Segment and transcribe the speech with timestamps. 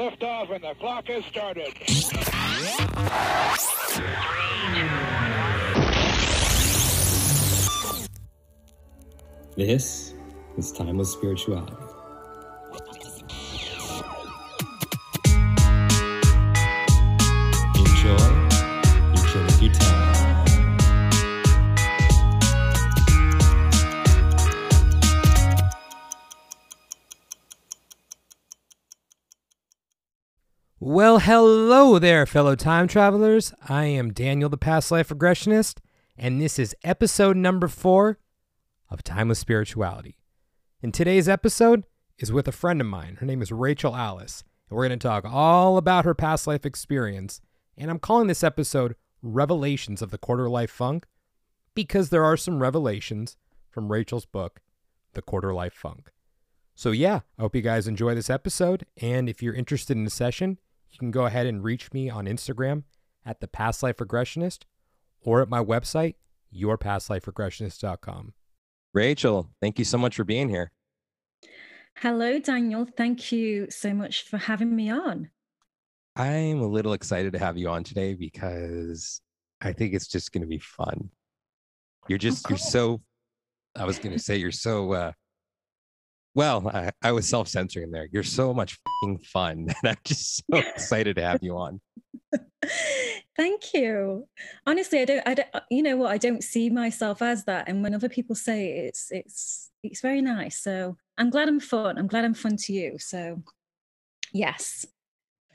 [0.00, 1.72] Lift off and the clock has started.
[9.56, 10.14] This
[10.58, 11.93] is Timeless Spirituality.
[30.94, 33.52] Well, hello there, fellow time travelers.
[33.68, 35.78] I am Daniel, the past life regressionist,
[36.16, 38.20] and this is episode number four
[38.88, 40.18] of Timeless Spirituality.
[40.84, 41.82] And today's episode
[42.16, 43.16] is with a friend of mine.
[43.16, 46.64] Her name is Rachel Alyce, and we're going to talk all about her past life
[46.64, 47.40] experience.
[47.76, 51.06] And I'm calling this episode Revelations of the Quarter Life Funk
[51.74, 53.36] because there are some revelations
[53.68, 54.60] from Rachel's book,
[55.14, 56.12] The Quarter Life Funk.
[56.76, 58.86] So, yeah, I hope you guys enjoy this episode.
[59.02, 60.58] And if you're interested in the session,
[60.94, 62.84] you can go ahead and reach me on Instagram
[63.26, 64.60] at the Past Life Regressionist
[65.20, 66.14] or at my website,
[66.54, 68.32] yourpastliferegressionist.com.
[68.92, 70.70] Rachel, thank you so much for being here.
[71.98, 72.86] Hello, Daniel.
[72.96, 75.30] Thank you so much for having me on.
[76.14, 79.20] I'm a little excited to have you on today because
[79.60, 81.10] I think it's just going to be fun.
[82.08, 83.02] You're just, you're so,
[83.74, 85.12] I was going to say, you're so, uh,
[86.34, 88.08] well, I, I was self censoring there.
[88.10, 88.78] You're so much
[89.32, 89.68] fun.
[89.82, 91.80] And I'm just so excited to have you on.
[93.36, 94.26] Thank you.
[94.66, 96.12] Honestly, I don't, I don't, uh, you know what?
[96.12, 97.68] I don't see myself as that.
[97.68, 100.60] And when other people say it, it's, it's, it's very nice.
[100.60, 101.98] So I'm glad I'm fun.
[101.98, 102.96] I'm glad I'm fun to you.
[102.98, 103.42] So,
[104.32, 104.86] yes.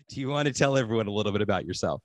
[0.10, 2.02] Do you want to tell everyone a little bit about yourself?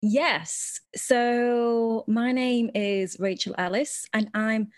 [0.00, 0.80] Yes.
[0.96, 4.68] So my name is Rachel Alyce, and I'm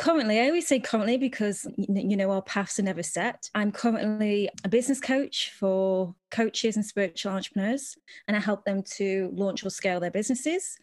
[0.00, 3.50] currently, I always say currently because you know our paths are never set.
[3.54, 9.30] I'm currently a business coach for coaches and spiritual entrepreneurs, and I help them to
[9.34, 10.78] launch or scale their businesses.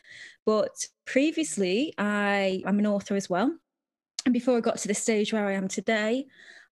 [0.45, 3.57] But previously, I I'm an author as well.
[4.25, 6.27] And before I got to the stage where I am today,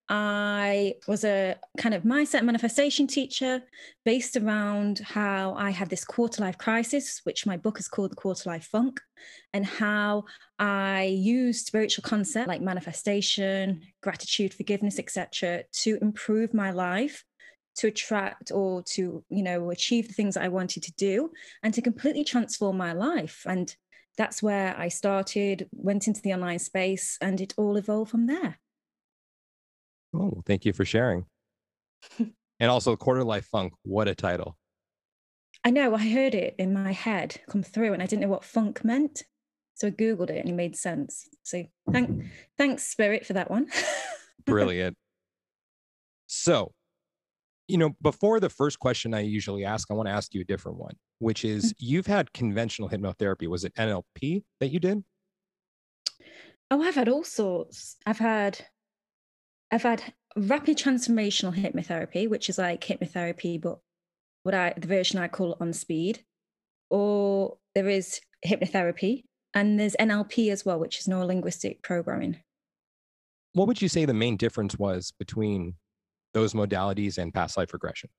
[0.08, 3.62] I was a kind of mindset manifestation teacher
[4.04, 8.16] based around how I had this quarter life crisis, which my book is called The
[8.16, 9.00] Quarter Life Funk,
[9.52, 10.24] and how
[10.60, 17.24] I used spiritual concepts like manifestation, gratitude, forgiveness, etc., to improve my life
[17.76, 21.30] to attract or to you know achieve the things i wanted to do
[21.62, 23.76] and to completely transform my life and
[24.16, 28.58] that's where i started went into the online space and it all evolved from there
[30.18, 31.26] Oh, thank you for sharing.
[32.18, 34.56] and also, Quarter Life Funk, what a title.
[35.64, 38.44] I know, I heard it in my head come through and I didn't know what
[38.44, 39.24] funk meant.
[39.74, 41.28] So I Googled it and it made sense.
[41.42, 42.24] So thank,
[42.56, 43.66] thanks, Spirit, for that one.
[44.46, 44.96] Brilliant.
[46.28, 46.72] So,
[47.68, 50.44] you know, before the first question I usually ask, I want to ask you a
[50.44, 51.86] different one, which is mm-hmm.
[51.86, 53.48] you've had conventional hypnotherapy.
[53.48, 55.02] Was it NLP that you did?
[56.70, 57.96] Oh, I've had all sorts.
[58.06, 58.64] I've had
[59.70, 60.02] I've had
[60.36, 63.78] rapid transformational hypnotherapy, which is like hypnotherapy, but
[64.42, 66.24] what I the version I call on speed.
[66.88, 72.36] Or there is hypnotherapy, and there's NLP as well, which is neurolinguistic programming.
[73.54, 75.74] What would you say the main difference was between
[76.32, 78.10] those modalities and past life regression?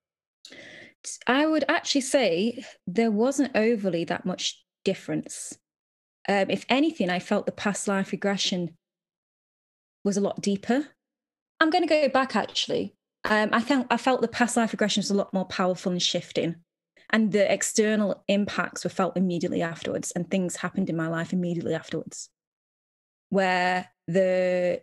[1.28, 5.58] I would actually say there wasn't overly that much difference.
[6.28, 8.76] Um, if anything, I felt the past life regression
[10.04, 10.88] was a lot deeper
[11.60, 12.94] I'm going to go back actually.
[13.26, 16.56] Um, I I felt the past life regression was a lot more powerful and shifting,
[17.10, 21.74] and the external impacts were felt immediately afterwards, and things happened in my life immediately
[21.74, 22.30] afterwards.
[23.30, 24.82] Where the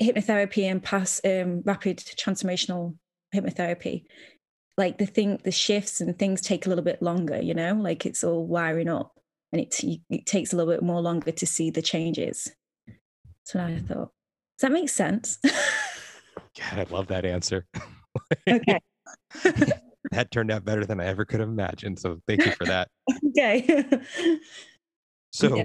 [0.00, 2.96] hypnotherapy and past um, rapid transformational
[3.34, 4.04] hypnotherapy,
[4.76, 7.40] like the thing, the shifts and things take a little bit longer.
[7.40, 9.12] You know, like it's all wiring up,
[9.52, 12.50] and it it takes a little bit more longer to see the changes.
[13.44, 14.10] So I thought.
[14.58, 15.38] Does that make sense?
[16.58, 17.66] God, I love that answer.
[18.48, 18.80] Okay.
[20.10, 21.98] that turned out better than I ever could have imagined.
[21.98, 22.88] So thank you for that.
[23.28, 23.84] okay.
[25.32, 25.64] so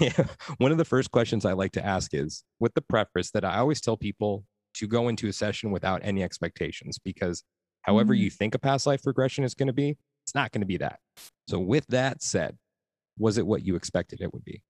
[0.00, 0.24] yeah.
[0.58, 3.58] one of the first questions I like to ask is with the preface that I
[3.58, 4.44] always tell people
[4.74, 7.44] to go into a session without any expectations because
[7.82, 8.18] however mm.
[8.18, 10.78] you think a past life regression is going to be, it's not going to be
[10.78, 10.98] that.
[11.48, 12.56] So with that said,
[13.18, 14.62] was it what you expected it would be?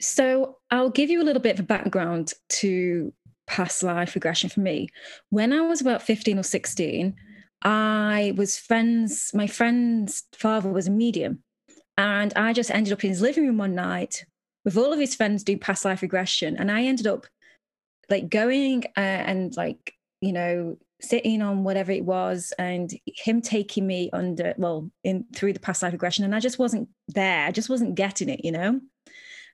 [0.00, 3.12] So I'll give you a little bit of a background to
[3.48, 4.88] past life regression for me.
[5.30, 7.14] When I was about 15 or 16,
[7.62, 11.42] I was friends, my friend's father was a medium.
[11.96, 14.24] And I just ended up in his living room one night
[14.64, 16.56] with all of his friends doing past life regression.
[16.56, 17.26] And I ended up
[18.08, 23.86] like going uh, and like, you know, sitting on whatever it was and him taking
[23.86, 27.52] me under well in through the past life regression and i just wasn't there i
[27.52, 28.80] just wasn't getting it you know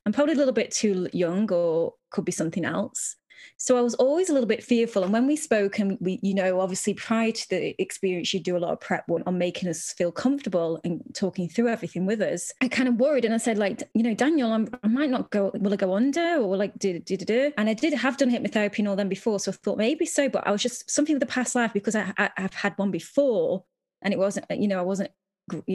[0.07, 3.17] i'm probably a little bit too young or could be something else
[3.57, 5.05] so I was always a little bit fearful.
[5.05, 8.57] And when we spoke, and we, you know, obviously prior to the experience, you do
[8.57, 12.53] a lot of prep on making us feel comfortable and talking through everything with us.
[12.61, 15.31] I kind of worried, and I said, like, you know, Daniel, I'm, i might not
[15.31, 15.51] go.
[15.55, 17.53] Will I go under, or like, did did do?
[17.57, 20.29] And I did have done hypnotherapy and all them before, so I thought maybe so.
[20.29, 22.91] But I was just something with the past life because I, I I've had one
[22.91, 23.65] before,
[24.03, 25.11] and it wasn't, you know, I wasn't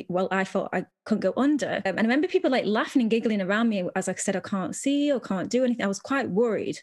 [0.08, 1.76] well, I thought I couldn't go under.
[1.78, 4.40] Um, and I remember people like laughing and giggling around me as I said, I
[4.40, 5.86] can't see or can't do anything.
[5.86, 6.80] I was quite worried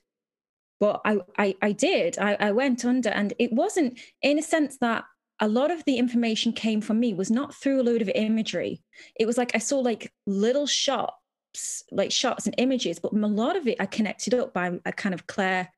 [0.81, 2.19] but I, I, I did.
[2.19, 5.05] I, I went under, and it wasn't in a sense that
[5.40, 8.82] a lot of the information came from me was not through a load of imagery.
[9.19, 13.56] It was like I saw like little shots, like shots and images, but a lot
[13.56, 15.69] of it I connected up by a kind of clear,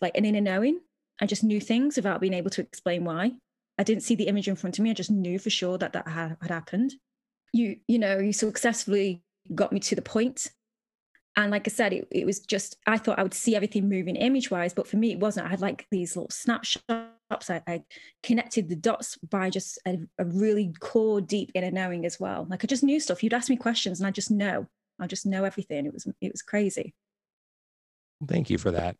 [0.00, 0.80] like an inner knowing.
[1.20, 3.32] I just knew things without being able to explain why.
[3.78, 4.90] I didn't see the image in front of me.
[4.90, 6.94] I just knew for sure that that had, had happened.
[7.52, 9.22] You, you know, you successfully
[9.54, 10.48] got me to the point
[11.42, 14.16] and like I said, it, it was just, I thought I would see everything moving
[14.16, 15.46] image wise, but for me, it wasn't.
[15.46, 17.50] I had like these little snapshots.
[17.50, 17.82] I, I
[18.22, 22.46] connected the dots by just a, a, really core, deep inner knowing as well.
[22.48, 23.22] Like I just knew stuff.
[23.22, 24.66] You'd ask me questions and I just know.
[24.98, 25.86] I just know everything.
[25.86, 26.94] It was, it was crazy.
[28.26, 28.96] Thank you for that.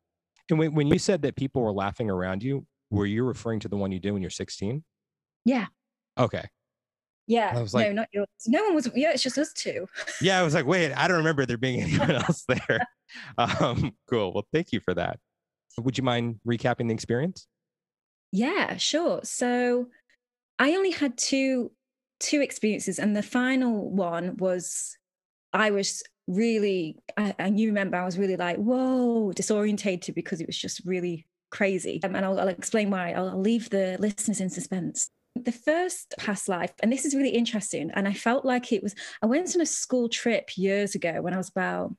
[0.49, 3.69] And when, when you said that people were laughing around you, were you referring to
[3.69, 4.83] the one you did when you're 16?
[5.45, 5.67] Yeah.
[6.19, 6.45] Okay.
[7.31, 7.53] Yeah.
[7.55, 8.27] I was like, no, not yours.
[8.49, 8.91] No one was.
[8.93, 9.87] Yeah, it's just us two.
[10.21, 12.81] yeah, I was like, wait, I don't remember there being anyone else there.
[13.39, 14.33] Um, cool.
[14.33, 15.19] Well, thank you for that.
[15.81, 17.49] Would you mind recapping the experience?
[18.31, 19.19] Yeah, sure.
[19.25, 19.89] So
[20.61, 21.73] I only had two
[22.21, 24.97] two experiences, and the final one was
[25.53, 30.47] I was really, I, and you remember, I was really like, whoa, disorientated because it
[30.47, 31.99] was just really crazy.
[32.05, 33.11] Um, and I'll, I'll explain why.
[33.11, 37.31] I'll, I'll leave the listeners in suspense the first past life, and this is really
[37.31, 37.91] interesting.
[37.95, 41.35] And I felt like it was, I went on a school trip years ago when
[41.35, 41.95] I was about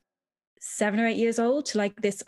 [0.60, 2.22] seven or eight years old to like this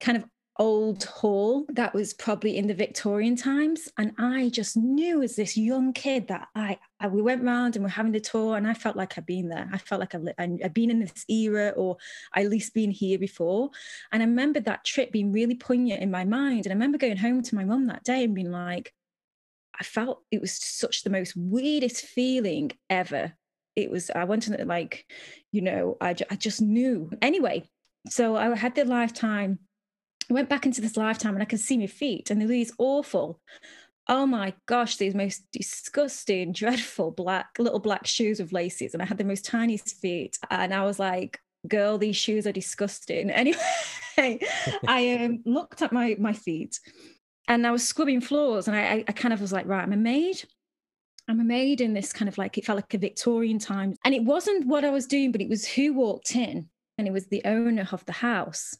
[0.00, 0.24] kind of
[0.58, 3.88] old hall that was probably in the Victorian times.
[3.98, 7.84] And I just knew as this young kid that I, I we went round and
[7.84, 9.68] we're having the tour and I felt like I'd been there.
[9.72, 11.96] I felt like I'd, been in this era or
[12.34, 13.70] at least been here before.
[14.12, 16.66] And I remember that trip being really poignant in my mind.
[16.66, 18.92] And I remember going home to my mum that day and being like,
[19.78, 23.32] I felt it was such the most weirdest feeling ever.
[23.74, 25.04] It was, I went to like,
[25.52, 27.10] you know, I, I just knew.
[27.20, 27.68] Anyway,
[28.08, 29.58] so I had the lifetime,
[30.30, 32.72] I went back into this lifetime and I could see my feet and they're these
[32.78, 33.40] awful,
[34.08, 38.94] oh my gosh, these most disgusting, dreadful black, little black shoes with laces.
[38.94, 40.38] And I had the most tiniest feet.
[40.50, 41.38] And I was like,
[41.68, 43.30] girl, these shoes are disgusting.
[44.18, 44.40] Anyway,
[44.88, 46.80] I um, looked at my, my feet
[47.48, 49.96] and I was scrubbing floors, and I, I kind of was like, right, I'm a
[49.96, 50.42] maid.
[51.28, 54.14] I'm a maid in this kind of like it felt like a Victorian time, and
[54.14, 57.26] it wasn't what I was doing, but it was who walked in, and it was
[57.26, 58.76] the owner of the house.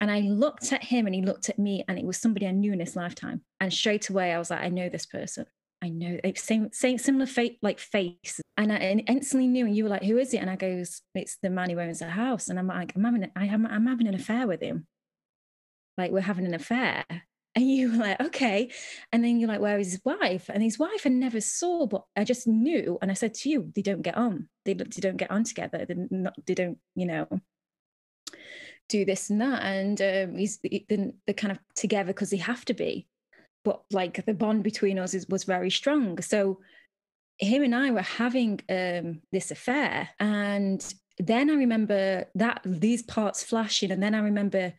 [0.00, 2.52] And I looked at him, and he looked at me, and it was somebody I
[2.52, 3.42] knew in this lifetime.
[3.60, 5.46] And straight away, I was like, I know this person.
[5.80, 9.66] I know same same similar fate like face, and I instantly knew.
[9.66, 12.00] And you were like, "Who is it?" And I goes, "It's the man who owns
[12.00, 14.86] the house." And I'm like, "I'm having I am I'm having an affair with him.
[15.96, 17.04] Like we're having an affair."
[17.58, 18.70] And you were like, okay.
[19.12, 20.48] And then you're like, where is his wife?
[20.48, 22.98] And his wife I never saw, but I just knew.
[23.02, 24.48] And I said to you, they don't get on.
[24.64, 25.84] They, they don't get on together.
[25.84, 27.26] They, not, they don't, you know,
[28.88, 29.64] do this and that.
[29.64, 33.08] And um, he's they're, they're kind of together because they have to be.
[33.64, 36.22] But like the bond between us is, was very strong.
[36.22, 36.60] So
[37.38, 40.10] him and I were having um, this affair.
[40.20, 43.90] And then I remember that these parts flashing.
[43.90, 44.74] And then I remember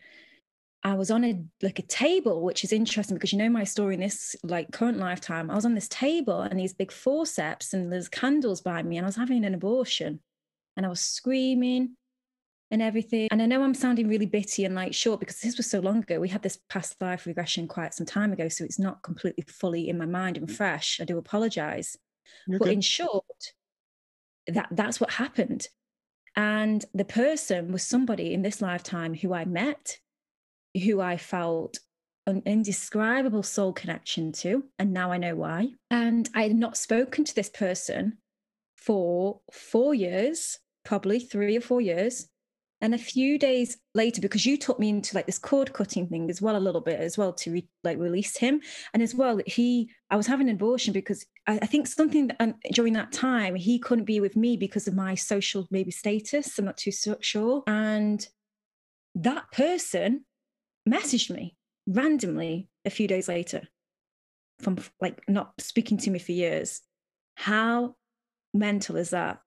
[0.83, 3.95] I was on a like a table, which is interesting because you know my story
[3.95, 5.51] in this like current lifetime.
[5.51, 9.05] I was on this table and these big forceps and there's candles by me, and
[9.05, 10.21] I was having an abortion,
[10.77, 11.97] and I was screaming
[12.71, 13.27] and everything.
[13.31, 15.99] And I know I'm sounding really bitty and like short because this was so long
[15.99, 16.19] ago.
[16.19, 19.89] We had this past life regression quite some time ago, so it's not completely fully
[19.89, 20.55] in my mind and mm.
[20.55, 20.99] fresh.
[21.01, 21.97] I do apologize,
[22.47, 23.25] You're but in short,
[24.47, 25.67] that that's what happened.
[26.35, 29.97] And the person was somebody in this lifetime who I met
[30.75, 31.79] who I felt
[32.27, 34.63] an indescribable soul connection to.
[34.77, 35.69] And now I know why.
[35.89, 38.17] And I had not spoken to this person
[38.77, 42.27] for four years, probably three or four years.
[42.81, 46.29] And a few days later, because you took me into like this cord cutting thing
[46.29, 48.61] as well, a little bit as well to re- like release him,
[48.93, 52.37] and as well he, I was having an abortion because I, I think something that,
[52.39, 56.57] um, during that time he couldn't be with me because of my social maybe status.
[56.57, 58.25] I'm not too sure, and
[59.15, 60.23] that person
[60.89, 61.55] messaged me
[61.87, 63.61] randomly a few days later
[64.59, 66.81] from like not speaking to me for years.
[67.35, 67.95] How
[68.53, 69.39] mental is that?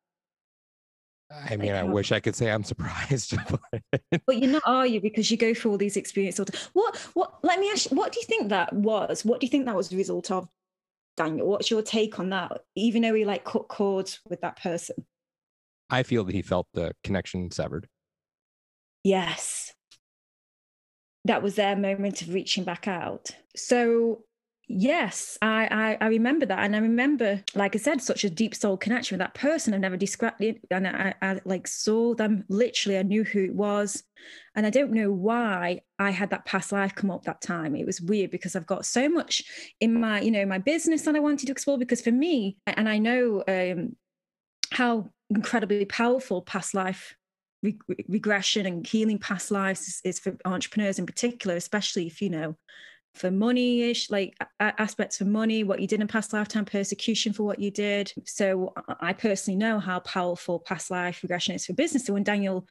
[1.49, 3.35] I mean, I wish I could say I'm surprised.
[4.27, 5.01] but you're not, are you?
[5.01, 6.47] Because you go through all these experiences.
[6.75, 6.97] What?
[7.15, 7.39] What?
[7.43, 7.91] Let me ask.
[7.91, 9.25] You, what do you think that was?
[9.25, 10.49] What do you think that was the result of,
[11.17, 11.49] Daniel?
[11.49, 12.61] What's your take on that?
[12.77, 15.07] Even though he like cut cords with that person.
[15.89, 17.89] I feel that he felt the connection severed.
[19.05, 19.73] Yes.
[21.25, 23.31] That was their moment of reaching back out.
[23.57, 24.25] So
[24.75, 28.55] Yes, I, I, I remember that, and I remember, like I said, such a deep
[28.55, 29.75] soul connection with that person.
[29.75, 32.97] I've never described it, and I, I like saw them literally.
[32.97, 34.03] I knew who it was,
[34.55, 37.77] and I don't know why I had that past life come up that time.
[37.77, 39.43] It was weird because I've got so much
[39.81, 41.77] in my, you know, my business that I wanted to explore.
[41.77, 43.97] Because for me, and I know um,
[44.71, 47.15] how incredibly powerful past life
[48.09, 52.57] regression and healing past lives is, is for entrepreneurs in particular, especially if you know
[53.15, 57.43] for money ish, like aspects for money, what you did in past lifetime, persecution for
[57.45, 58.13] what you did.
[58.25, 62.07] So I personally know how powerful past life regression is for business.
[62.07, 62.67] So when Daniel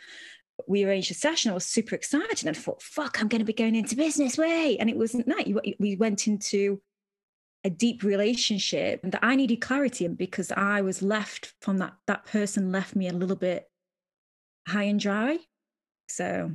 [0.67, 3.45] we arranged a session, I was super excited and I thought, fuck, I'm going to
[3.45, 4.77] be going into business way.
[4.79, 5.75] And it wasn't that.
[5.79, 6.81] We went into
[7.63, 12.25] a deep relationship and that I needed clarity because I was left from that, that
[12.25, 13.70] person left me a little bit
[14.67, 15.37] high and dry.
[16.07, 16.51] So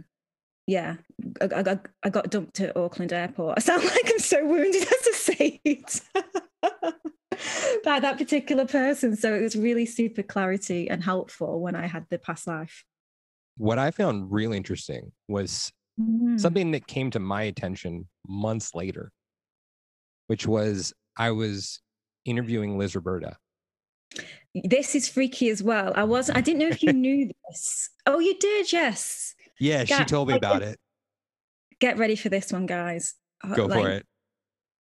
[0.66, 0.96] yeah,
[1.40, 3.54] I, I, I got dumped at Auckland Airport.
[3.56, 6.00] I sound like I'm so wounded as say it
[7.84, 9.16] by that particular person.
[9.16, 12.84] So it was really super clarity and helpful when I had the past life.
[13.58, 16.38] What I found really interesting was mm.
[16.38, 19.12] something that came to my attention months later,
[20.26, 21.80] which was I was
[22.24, 23.36] interviewing Liz Roberta.
[24.64, 25.92] This is freaky as well.
[25.96, 27.90] I was I didn't know if you knew this.
[28.06, 29.34] Oh, you did, yes.
[29.58, 30.78] Yeah, she told me about it.
[31.80, 33.14] Get ready for this one, guys.
[33.44, 34.06] Uh, Go like, for it.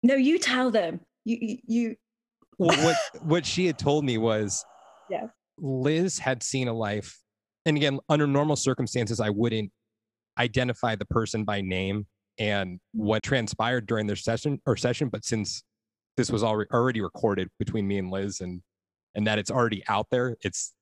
[0.03, 1.01] No, you tell them.
[1.23, 1.57] You you.
[1.67, 1.95] you...
[2.57, 4.63] well, what what she had told me was,
[5.09, 5.27] yeah,
[5.57, 7.17] Liz had seen a life,
[7.65, 9.71] and again, under normal circumstances, I wouldn't
[10.37, 12.05] identify the person by name
[12.37, 15.63] and what transpired during their session or session, but since
[16.17, 18.61] this was already already recorded between me and Liz, and
[19.15, 20.73] and that it's already out there, it's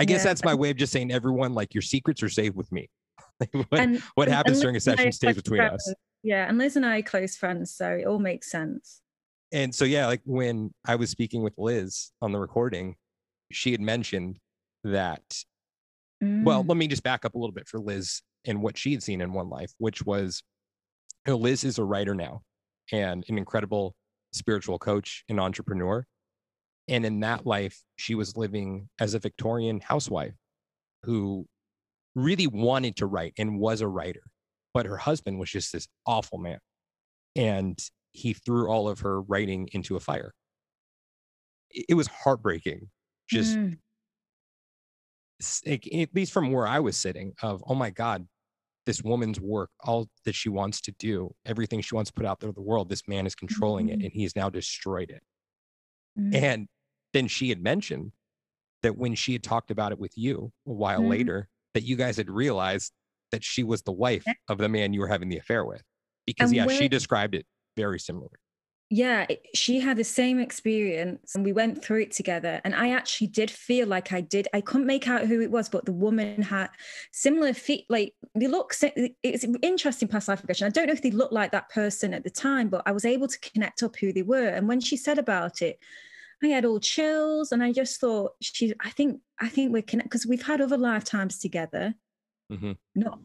[0.00, 0.30] I guess yeah.
[0.30, 2.88] that's my way of just saying everyone like your secrets are safe with me.
[3.52, 5.88] what, and, what happens and during a session stays between friends.
[5.88, 5.94] us.
[6.22, 9.00] Yeah, and Liz and I are close friends, so it all makes sense.
[9.52, 12.96] And so yeah, like when I was speaking with Liz on the recording,
[13.50, 14.38] she had mentioned
[14.84, 15.22] that.
[16.22, 16.44] Mm.
[16.44, 19.02] Well, let me just back up a little bit for Liz and what she had
[19.02, 20.42] seen in one life, which was
[21.26, 22.42] you know, Liz is a writer now
[22.92, 23.94] and an incredible
[24.32, 26.04] spiritual coach and entrepreneur.
[26.88, 30.34] And in that life, she was living as a Victorian housewife
[31.02, 31.46] who
[32.14, 34.22] really wanted to write and was a writer,
[34.74, 36.58] but her husband was just this awful man.
[37.36, 37.78] And
[38.12, 40.32] he threw all of her writing into a fire.
[41.70, 42.88] It was heartbreaking,
[43.28, 43.76] just mm.
[45.66, 48.26] at least from where I was sitting, of, oh my God,
[48.86, 52.40] this woman's work, all that she wants to do, everything she wants to put out
[52.40, 54.00] there to the world, this man is controlling mm-hmm.
[54.00, 55.22] it and he's now destroyed it.
[56.18, 56.44] Mm-hmm.
[56.44, 56.68] And
[57.12, 58.12] then she had mentioned
[58.82, 61.10] that when she had talked about it with you a while mm-hmm.
[61.10, 62.92] later, that you guys had realized
[63.32, 65.82] that she was the wife of the man you were having the affair with.
[66.26, 67.46] Because, and yeah, she described it
[67.76, 68.36] very similarly.
[68.90, 72.62] Yeah, she had the same experience and we went through it together.
[72.64, 74.48] And I actually did feel like I did.
[74.54, 76.70] I couldn't make out who it was, but the woman had
[77.12, 77.84] similar feet.
[77.90, 80.66] Like they look, it's interesting past life regression.
[80.66, 83.04] I don't know if they looked like that person at the time, but I was
[83.04, 84.48] able to connect up who they were.
[84.48, 85.78] And when she said about it,
[86.42, 88.72] I had all chills, and I just thought she.
[88.80, 91.94] I think I think we're connected because we've had other lifetimes together.
[92.52, 92.72] Mm-hmm.
[92.94, 93.18] Not,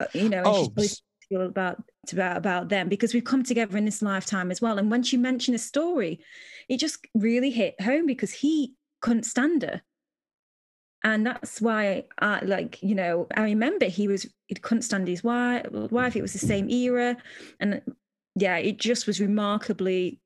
[0.00, 0.72] uh, you know, oh.
[0.78, 1.82] she's about
[2.12, 4.78] about about them because we've come together in this lifetime as well.
[4.78, 6.20] And when she mentioned a story,
[6.68, 9.82] it just really hit home because he couldn't stand her.
[11.04, 15.22] And that's why I like, you know, I remember he was he couldn't stand his
[15.22, 16.16] wife wife.
[16.16, 17.16] It was the same era.
[17.60, 17.82] And
[18.34, 20.20] yeah, it just was remarkably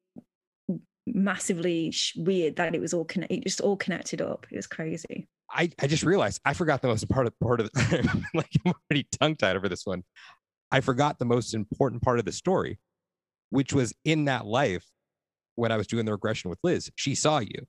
[1.06, 3.38] massively weird that it was all connected.
[3.38, 4.46] It just all connected up.
[4.50, 5.28] It was crazy.
[5.50, 8.72] I, I just realized I forgot the most part of part of the, like I'm
[8.90, 10.02] already tongue tied over this one.
[10.70, 12.78] I forgot the most important part of the story,
[13.50, 14.86] which was in that life
[15.56, 16.90] when I was doing the regression with Liz.
[16.96, 17.66] She saw you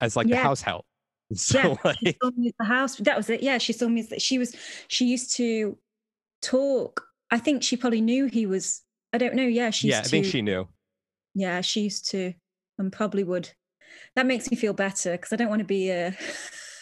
[0.00, 0.36] as like yeah.
[0.36, 0.84] the house help.
[1.34, 2.96] So yeah, like, she saw me as the house.
[2.96, 3.42] That was it.
[3.42, 4.06] Yeah, she saw me.
[4.18, 4.54] She was.
[4.88, 5.78] She used to
[6.42, 7.06] talk.
[7.30, 8.82] I think she probably knew he was.
[9.14, 9.44] I don't know.
[9.46, 9.88] Yeah, she.
[9.88, 10.68] Yeah, I to, think she knew.
[11.34, 12.34] Yeah, she used to
[12.78, 13.50] and probably would.
[14.16, 16.12] That makes me feel better because I don't want to be uh,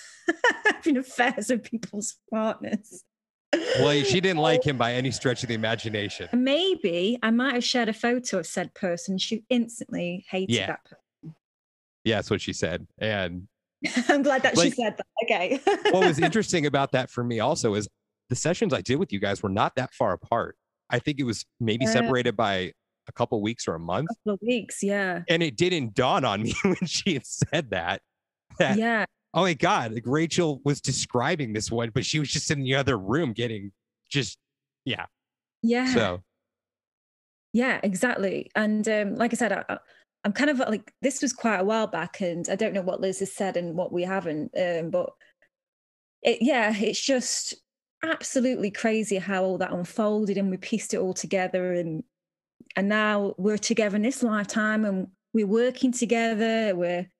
[0.64, 3.04] having affairs with people's partners.
[3.52, 6.28] Well, she didn't like him by any stretch of the imagination.
[6.32, 9.18] Maybe I might have shared a photo of said person.
[9.18, 10.66] She instantly hated Yeah.
[10.68, 11.34] that person.
[12.04, 12.86] Yeah, that's what she said.
[12.98, 13.48] And
[14.08, 15.06] I'm glad that Like- she said that.
[15.24, 15.60] Okay.
[15.90, 17.88] what was interesting about that for me also is
[18.28, 20.56] the sessions I did with you guys were not that far apart.
[20.88, 22.72] I think it was maybe separated by
[23.10, 24.08] a couple weeks or a month.
[24.08, 24.82] couple of weeks.
[24.82, 25.22] Yeah.
[25.28, 28.00] And it didn't dawn on me when she had said that.
[28.58, 29.04] That Yeah.
[29.34, 32.74] oh my god, like Rachel was describing this one, but she was just in the
[32.74, 33.72] other room getting
[34.10, 34.38] just
[34.84, 35.06] yeah.
[35.62, 35.92] Yeah.
[35.92, 36.22] So
[37.52, 38.50] Yeah, exactly.
[38.54, 39.78] And um, like I said, I-
[40.22, 43.00] I'm kind of like this was quite a while back, and I don't know what
[43.00, 44.50] Liz has said and what we haven't.
[44.54, 45.10] Um, but
[46.22, 47.54] it, yeah, it's just
[48.04, 52.04] absolutely crazy how all that unfolded, and we pieced it all together, and
[52.76, 56.74] and now we're together in this lifetime, and we're working together.
[56.74, 57.10] We're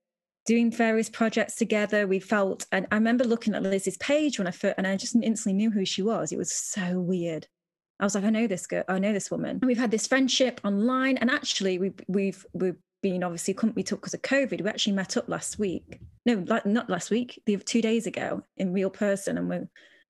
[0.46, 2.06] doing various projects together.
[2.06, 5.14] We felt, and I remember looking at Liz's page when I first, and I just
[5.14, 6.32] instantly knew who she was.
[6.32, 7.46] It was so weird.
[7.98, 9.50] I was like, I know this girl, I know this woman.
[9.50, 13.92] And we've had this friendship online, and actually, we, we've we've been obviously couldn't meet
[13.92, 14.62] up because of COVID.
[14.62, 16.00] We actually met up last week.
[16.26, 19.68] No, like not last week, the two days ago in real person, and we're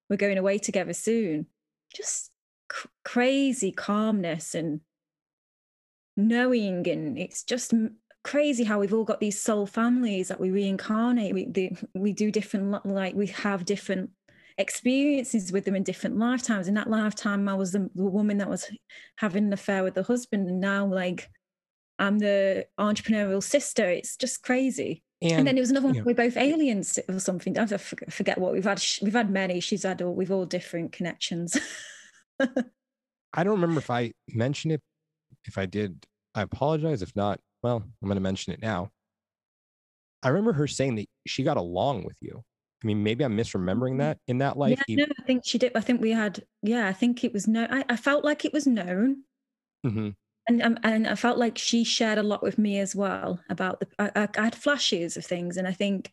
[0.09, 1.47] we're going away together soon.
[1.95, 2.31] Just
[2.69, 4.81] cr- crazy calmness and
[6.29, 7.73] knowing, and it's just
[8.23, 11.35] crazy how we've all got these soul families that we reincarnate.
[11.35, 14.11] We the, we do different like we have different
[14.59, 16.69] experiences with them in different lifetimes.
[16.69, 18.71] In that lifetime, I was the, the woman that was
[19.17, 21.29] having an affair with the husband, and now like
[22.01, 23.89] I'm the entrepreneurial sister.
[23.89, 25.03] It's just crazy.
[25.21, 25.95] and, And, then there was another one.
[25.97, 26.03] yeah.
[26.03, 27.59] We're both aliens or something.
[27.59, 28.83] I forget what we've had.
[29.03, 29.61] We've had many.
[29.61, 30.15] She's had all.
[30.15, 31.59] We've all different connections.
[32.41, 34.81] I don't remember if I mentioned it.
[35.45, 37.03] If I did, I apologize.
[37.03, 38.91] If not, well, I'm going to mention it now.
[40.23, 42.43] I remember her saying that she got along with you.
[42.83, 44.81] I mean, maybe I'm misremembering that in that life.
[44.89, 45.73] yeah, no, I think she did.
[45.75, 46.45] I think we had.
[46.63, 47.67] Yeah, I think it was no.
[47.71, 49.25] I, I felt like it was known.
[49.87, 50.15] Mhm.
[50.49, 53.81] and um, and I felt like she shared a lot with me as well about
[53.81, 53.89] the.
[53.99, 56.13] I, I, I had flashes of things, and I think,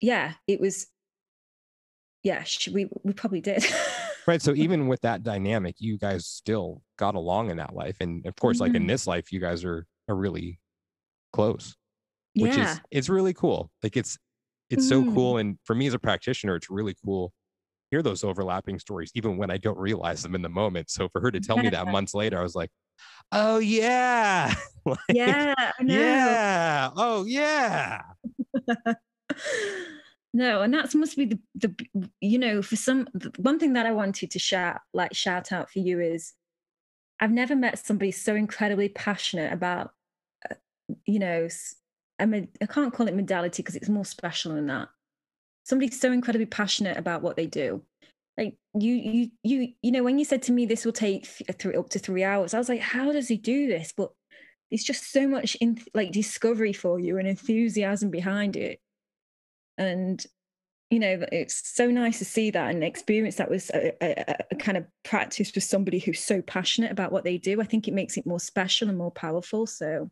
[0.00, 0.86] yeah, it was.
[2.22, 3.64] Yeah, she, we we probably did.
[4.28, 4.42] Right.
[4.42, 7.96] So even with that dynamic, you guys still got along in that life.
[8.00, 8.88] And of course, like in Mhm.
[8.88, 10.60] this life, you guys are are really
[11.32, 11.76] close,
[12.34, 13.70] which yeah, is it's really cool.
[13.82, 14.18] Like it's
[14.68, 15.14] it's so Mm.
[15.14, 15.38] cool.
[15.38, 17.32] And for me as a practitioner, it's really cool.
[17.90, 20.90] Hear those overlapping stories, even when I don't realize them in the moment.
[20.90, 22.70] So for her to tell me that months later, I was like,
[23.32, 24.54] oh yeah.
[24.86, 25.54] Like, yeah,
[25.86, 26.90] Yeah.
[26.96, 28.02] Oh yeah.
[30.34, 33.06] no and that's must be the, the you know for some
[33.38, 36.34] one thing that i wanted to shout like shout out for you is
[37.20, 39.92] i've never met somebody so incredibly passionate about
[40.50, 40.54] uh,
[41.06, 41.76] you know s-
[42.20, 44.88] I, can't call it modality because it's more special than that.
[45.64, 47.82] Somebody so incredibly passionate about what they do.
[48.36, 51.58] Like you you you you know when you said to me this will take th-
[51.58, 53.92] three, up to three hours i was like how does he do this?
[53.96, 54.12] But
[54.70, 58.80] it's just so much in like discovery for you and enthusiasm behind it
[59.78, 60.26] and
[60.90, 64.56] you know it's so nice to see that and experience that was a, a, a
[64.56, 67.94] kind of practice with somebody who's so passionate about what they do i think it
[67.94, 70.10] makes it more special and more powerful so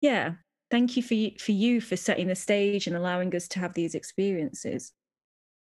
[0.00, 0.32] yeah
[0.70, 3.94] thank you for for you for setting the stage and allowing us to have these
[3.94, 4.92] experiences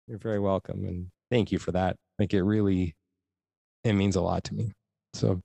[0.08, 0.86] You're very welcome.
[0.86, 1.96] And thank you for that.
[2.20, 2.96] Like it really
[3.84, 4.72] it means a lot to me.
[5.13, 5.42] So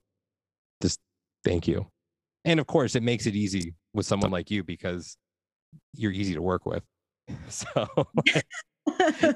[0.83, 0.99] just
[1.44, 1.87] thank you.
[2.44, 5.16] And of course it makes it easy with someone like you because
[5.94, 6.83] you're easy to work with.
[7.49, 7.88] So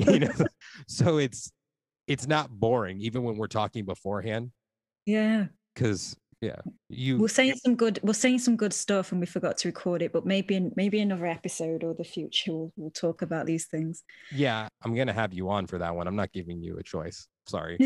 [0.01, 0.33] you know
[0.89, 1.51] so it's
[2.07, 4.51] it's not boring even when we're talking beforehand.
[5.07, 5.47] Yeah.
[5.75, 6.57] Because yeah
[6.89, 10.03] you we're saying some good we're saying some good stuff and we forgot to record
[10.03, 13.67] it but maybe in maybe another episode or the future we'll, we'll talk about these
[13.67, 14.03] things.
[14.33, 16.09] Yeah i'm gonna have you on for that one.
[16.09, 17.29] I'm not giving you a choice.
[17.47, 17.79] Sorry.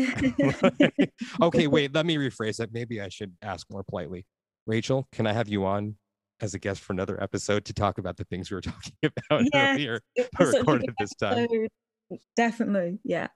[1.41, 4.25] Okay wait let me rephrase that maybe i should ask more politely.
[4.65, 5.95] Rachel can i have you on
[6.41, 9.43] as a guest for another episode to talk about the things we were talking about
[9.53, 11.47] Yes, earlier It I was such a recorded this time.
[12.35, 13.27] definitely yeah.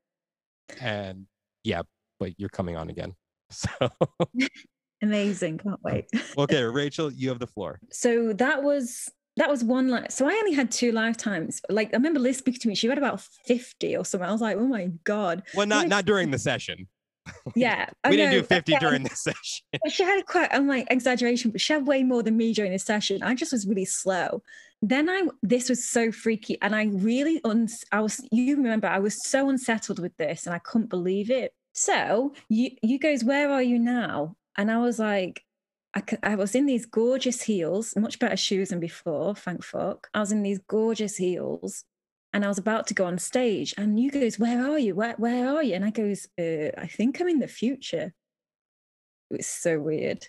[0.80, 1.26] And
[1.64, 1.82] yeah
[2.20, 3.14] but you're coming on again
[3.52, 3.70] so
[5.02, 6.06] amazing can't oh, wait.
[6.38, 7.80] okay rachel you have the floor.
[7.92, 11.62] So that was that was one life so i only had two lifetimes.
[11.70, 14.28] Like i remember liz speaking to me she had about 50 or something.
[14.28, 15.44] I was like oh my god.
[15.56, 16.88] Well not not during the session
[17.56, 20.58] yeah we oh, didn't know, do 50 yeah, during the session she had quite oh,
[20.58, 23.24] I'm like exaggeration, but she had way more than me during the session.
[23.24, 24.44] I just was really slow.
[24.82, 29.00] Then I this was so freaky, and I really uns I was you remember I
[29.00, 31.54] was so unsettled with this, and I couldn't believe it.
[31.74, 34.36] So you you goes, where are you now?
[34.58, 35.44] And I was like,
[35.96, 39.36] I, I was in these gorgeous heels, much better shoes than before.
[39.36, 40.10] Thank fuck.
[40.14, 41.86] I was in these gorgeous heels,
[42.34, 44.96] and I was about to go on stage, and you goes, "Where are you?
[44.96, 48.14] Where where are you?" And I goes, uh, "I think I'm in the future."
[49.30, 50.28] It was so weird.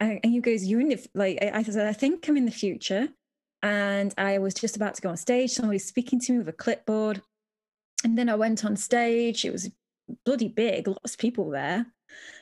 [0.00, 3.08] And you goes, "You're in the like." I said, "I think I'm in the future,"
[3.62, 5.50] and I was just about to go on stage.
[5.50, 7.22] Somebody was speaking to me with a clipboard,
[8.04, 9.44] and then I went on stage.
[9.44, 9.70] It was
[10.24, 11.86] bloody big, lots of people there.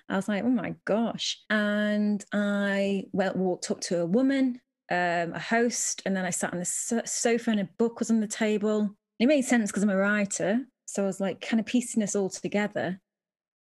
[0.08, 4.60] I was like, "Oh my gosh!" And I went walked up to a woman
[4.90, 8.20] um, a host, and then I sat on the sofa and a book was on
[8.20, 8.90] the table.
[9.18, 10.64] It made sense because I'm a writer.
[10.86, 13.00] So I was like kind of piecing this all together.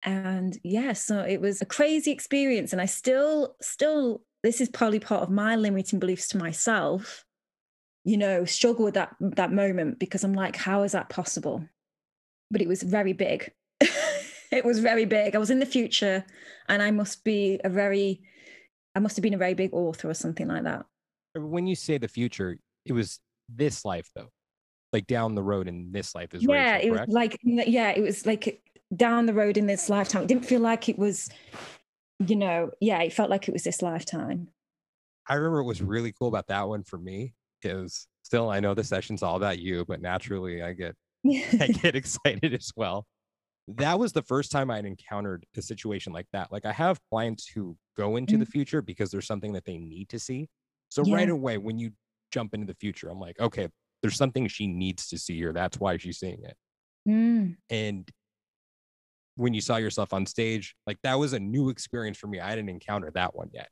[0.04, 2.72] And yeah, so it was a crazy experience.
[2.72, 7.26] And I still, still, this is probably part of my limiting beliefs to myself,
[8.06, 11.68] you know, struggle with that that moment because I'm like, how is that possible?
[12.50, 13.52] But it was very big.
[14.52, 15.36] it was very big.
[15.36, 16.26] I was in the future
[16.70, 18.22] and I must be a very
[18.96, 20.86] I must have been a very big author or something like that
[21.36, 24.30] when you say the future, it was this life though,
[24.94, 28.02] like down the road in this life is yeah, Rachel, it was like yeah, it
[28.02, 28.62] was like
[28.96, 30.24] down the road in this lifetime.
[30.24, 31.30] It didn't feel like it was,
[32.20, 34.50] you know, yeah, it felt like it was this lifetime.
[35.28, 38.74] I remember what was really cool about that one for me is still I know
[38.74, 43.06] the session's all about you, but naturally I get I get excited as well.
[43.68, 46.52] That was the first time I'd encountered a situation like that.
[46.52, 48.40] Like I have clients who go into mm-hmm.
[48.42, 50.50] the future because there's something that they need to see.
[50.92, 51.16] So yeah.
[51.16, 51.92] right away, when you
[52.32, 53.70] jump into the future, I'm like, okay,
[54.02, 55.54] there's something she needs to see here.
[55.54, 56.58] That's why she's seeing it.
[57.08, 57.56] Mm.
[57.70, 58.10] And
[59.36, 62.42] when you saw yourself on stage, like that was a new experience for me.
[62.42, 63.70] I didn't encounter that one yet.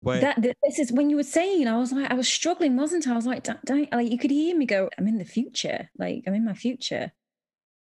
[0.00, 3.08] But that, this is when you were saying, I was like, I was struggling, wasn't
[3.08, 3.12] I?
[3.12, 5.90] I was like, don't, don't, like you could hear me go, I'm in the future.
[5.98, 7.10] Like I'm in my future.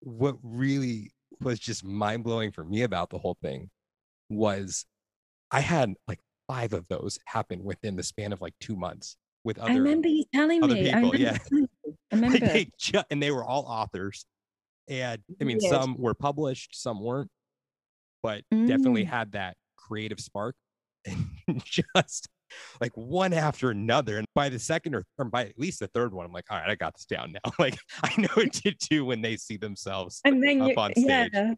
[0.01, 3.71] What really was just mind blowing for me about the whole thing
[4.29, 4.87] was
[5.53, 6.19] I had like
[6.51, 9.71] five of those happen within the span of like two months with other.
[9.71, 10.93] I remember you telling other me.
[10.93, 11.39] People, I yeah.
[11.53, 12.39] I remember.
[12.39, 14.27] like they ju- and they were all authors,
[14.89, 15.73] and I mean, Weird.
[15.73, 17.31] some were published, some weren't,
[18.23, 18.67] but mm.
[18.67, 20.57] definitely had that creative spark,
[21.07, 22.29] and just
[22.81, 24.19] like one after another.
[24.19, 26.59] And by the second or, or by at least the third one, I'm like, all
[26.59, 27.53] right, I got this down now.
[27.61, 30.93] Like I know it did too when they see themselves and then up you, on
[30.95, 31.31] stage.
[31.33, 31.55] Yeah.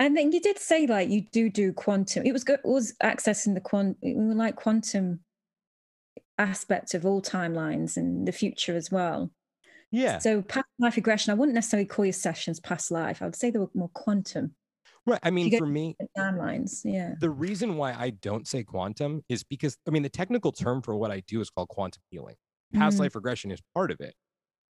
[0.00, 2.24] And then you did say like you do do quantum.
[2.24, 2.60] It was good.
[2.64, 5.20] It was accessing the quantum, like quantum
[6.38, 9.30] aspect of all timelines and the future as well.
[9.92, 10.16] Yeah.
[10.16, 13.20] So past life regression, I wouldn't necessarily call your sessions past life.
[13.20, 14.54] I would say they were more quantum.
[15.04, 15.20] Right.
[15.22, 16.80] I mean, for me, timelines.
[16.82, 17.14] Yeah.
[17.20, 20.96] The reason why I don't say quantum is because I mean the technical term for
[20.96, 22.36] what I do is called quantum healing.
[22.72, 24.14] Past mm life regression is part of it,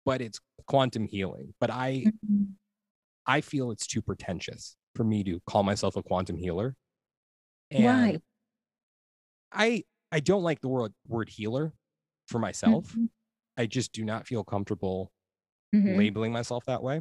[0.07, 1.53] but it's quantum healing.
[1.61, 2.45] But I, mm-hmm.
[3.27, 6.75] I feel it's too pretentious for me to call myself a quantum healer.
[7.71, 8.19] And Why?
[9.53, 11.73] I I don't like the word word healer
[12.27, 12.89] for myself.
[12.89, 13.05] Mm-hmm.
[13.57, 15.13] I just do not feel comfortable
[15.75, 15.97] mm-hmm.
[15.97, 17.01] labeling myself that way.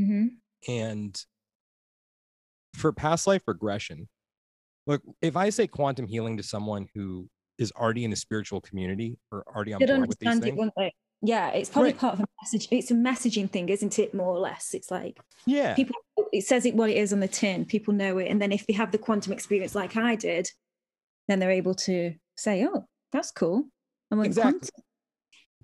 [0.00, 0.26] Mm-hmm.
[0.66, 1.24] And
[2.74, 4.08] for past life regression,
[4.86, 9.18] look, if I say quantum healing to someone who is already in the spiritual community
[9.30, 10.58] or already on board with these things,
[11.26, 11.98] yeah it's probably right.
[11.98, 15.18] part of a message it's a messaging thing isn't it more or less it's like
[15.46, 15.94] yeah people
[16.32, 18.66] it says it what it is on the tin people know it and then if
[18.66, 20.48] they have the quantum experience like i did
[21.28, 23.64] then they're able to say oh that's cool
[24.10, 24.70] I'm exactly quantum.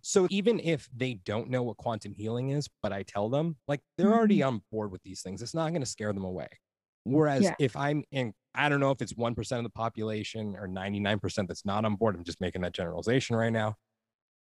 [0.00, 3.80] so even if they don't know what quantum healing is but i tell them like
[3.96, 4.14] they're mm-hmm.
[4.14, 6.48] already on board with these things it's not going to scare them away
[7.04, 7.54] whereas yeah.
[7.60, 11.64] if i'm in i don't know if it's 1% of the population or 99% that's
[11.64, 13.76] not on board i'm just making that generalization right now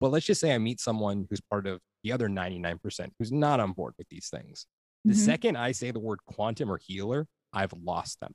[0.01, 3.59] but let's just say I meet someone who's part of the other 99% who's not
[3.59, 4.65] on board with these things.
[5.05, 5.19] The mm-hmm.
[5.19, 8.33] second I say the word quantum or healer, I've lost them.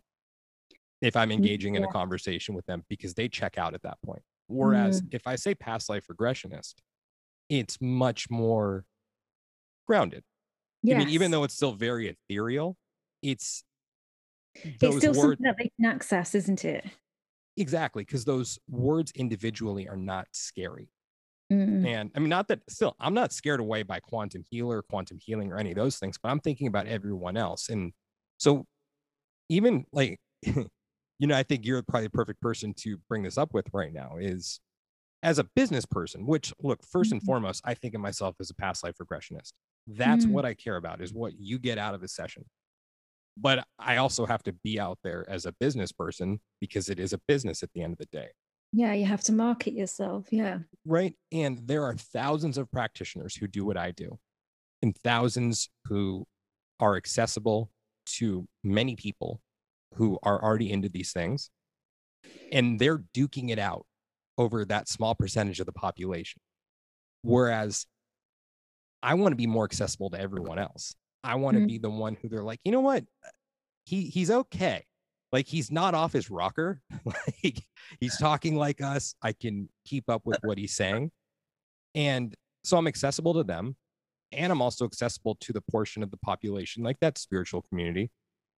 [1.02, 1.81] If I'm mm, engaging yeah.
[1.81, 4.22] in a conversation with them because they check out at that point.
[4.46, 5.12] Whereas mm.
[5.12, 6.74] if I say past life regressionist,
[7.50, 8.85] it's much more
[9.87, 10.22] grounded.
[10.83, 10.96] Yes.
[10.96, 12.76] I mean, even though it's still very ethereal,
[13.22, 13.64] it's
[14.55, 16.85] it's still words, something that they can access, isn't it?
[17.57, 20.88] Exactly, because those words individually are not scary.
[21.52, 21.87] Mm-hmm.
[21.87, 25.52] And I mean, not that still, I'm not scared away by quantum healer, quantum healing,
[25.52, 27.68] or any of those things, but I'm thinking about everyone else.
[27.68, 27.92] And
[28.38, 28.66] so,
[29.48, 30.66] even like, you
[31.20, 34.16] know, I think you're probably the perfect person to bring this up with right now
[34.18, 34.61] is
[35.22, 37.12] as a business person, which look, 1st mm-hmm.
[37.14, 39.52] and foremost, I think of myself as a past life regressionist.
[39.87, 40.35] That's mm-hmm.
[40.35, 42.44] what I care about is what you get out of a session.
[43.37, 47.12] But I also have to be out there as a business person because it is
[47.12, 48.28] a business at the end of the day.
[48.72, 50.26] Yeah, you have to market yourself.
[50.31, 50.59] Yeah.
[50.85, 51.14] Right.
[51.33, 54.18] And there are thousands of practitioners who do what I do,
[54.83, 56.26] and thousands who
[56.79, 57.70] are accessible
[58.07, 59.40] to many people
[59.94, 61.50] who are already into these things.
[62.52, 63.87] And they're duking it out
[64.38, 66.40] over that small percentage of the population.
[67.22, 67.87] Whereas
[69.02, 70.94] I want to be more accessible to everyone else.
[71.24, 71.66] I want to Mhm.
[71.68, 73.05] be the one who they're like, you know what?
[73.85, 74.85] He he's okay.
[75.37, 76.81] Like he's not off his rocker.
[77.05, 77.62] like
[78.01, 79.14] he's talking like us.
[79.22, 81.12] I can keep up with what he's saying.
[81.94, 83.77] And so I'm accessible to them.
[84.33, 88.11] And I'm also accessible to the portion of the population, like that spiritual community,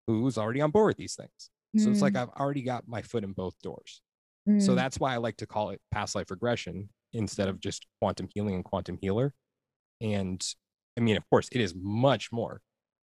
[0.06, 1.50] who's already on board with these things.
[1.78, 4.02] So it's like Mm, I've already got my foot in both doors.
[4.48, 7.86] mm, So that's why I like to call it past life regression instead of just
[8.00, 9.34] quantum healing and quantum healer.
[10.00, 10.44] And
[10.96, 12.62] I mean, of course, it is much more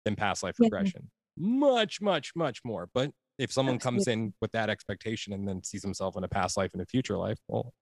[0.05, 0.65] than past life Yeah.
[0.65, 1.11] regression.
[1.37, 2.89] Much, much, much more.
[2.93, 6.57] But if someone comes in with that expectation and then sees himself in a past
[6.57, 7.73] life and a future life, well,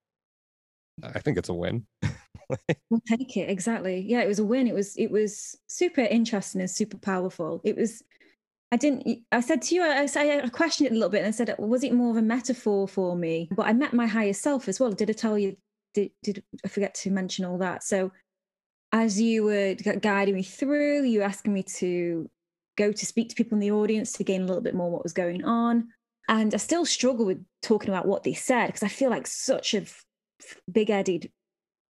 [1.04, 1.86] I think it's a win.
[2.90, 4.02] We'll take it exactly.
[4.02, 4.68] Yeah, it was a win.
[4.68, 7.62] It was it was super interesting and super powerful.
[7.64, 8.04] It was.
[8.72, 9.08] I didn't.
[9.32, 9.84] I said to you.
[9.84, 12.18] I, I questioned it a little bit and I said, uh, was it more of
[12.18, 13.50] a metaphor for me?
[13.56, 14.92] But I met my higher self as well.
[14.92, 15.56] Did I tell you?
[15.94, 17.84] Did did I forget to mention all that?
[17.84, 18.12] So,
[18.92, 22.30] as you were guiding me through, you asking me to
[22.76, 25.04] go to speak to people in the audience to gain a little bit more what
[25.04, 25.90] was going on.
[26.28, 29.74] And I still struggle with talking about what they said because I feel like such
[29.74, 29.86] a
[30.72, 31.32] big-headed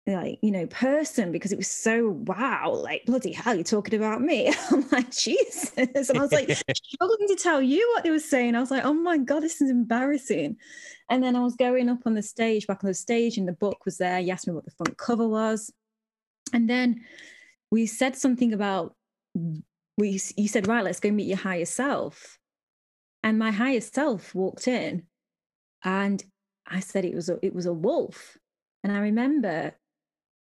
[0.07, 4.21] like you know person because it was so wow like bloody hell you're talking about
[4.21, 4.53] me.
[4.71, 5.73] I'm like jesus.
[5.77, 8.55] And i was like struggling to tell you what they were saying.
[8.55, 10.57] I was like oh my god this is embarrassing.
[11.11, 13.53] And then i was going up on the stage back on the stage and the
[13.53, 14.21] book was there.
[14.21, 15.73] You asked me what the front cover was.
[16.53, 17.03] And then
[17.71, 18.95] we said something about
[20.01, 22.39] we you said right let's go meet your higher self.
[23.23, 25.05] And my higher self walked in
[25.85, 26.25] and
[26.67, 28.39] i said it was a, it was a wolf.
[28.83, 29.75] And i remember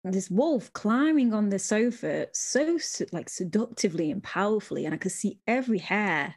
[0.04, 2.78] this wolf climbing on the sofa so
[3.14, 6.36] like seductively and powerfully and i could see every hair.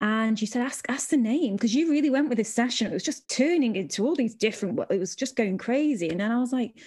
[0.00, 2.90] And you said ask ask the name because you really went with this session.
[2.90, 6.08] It was just turning into all these different it was just going crazy.
[6.08, 6.78] And then i was like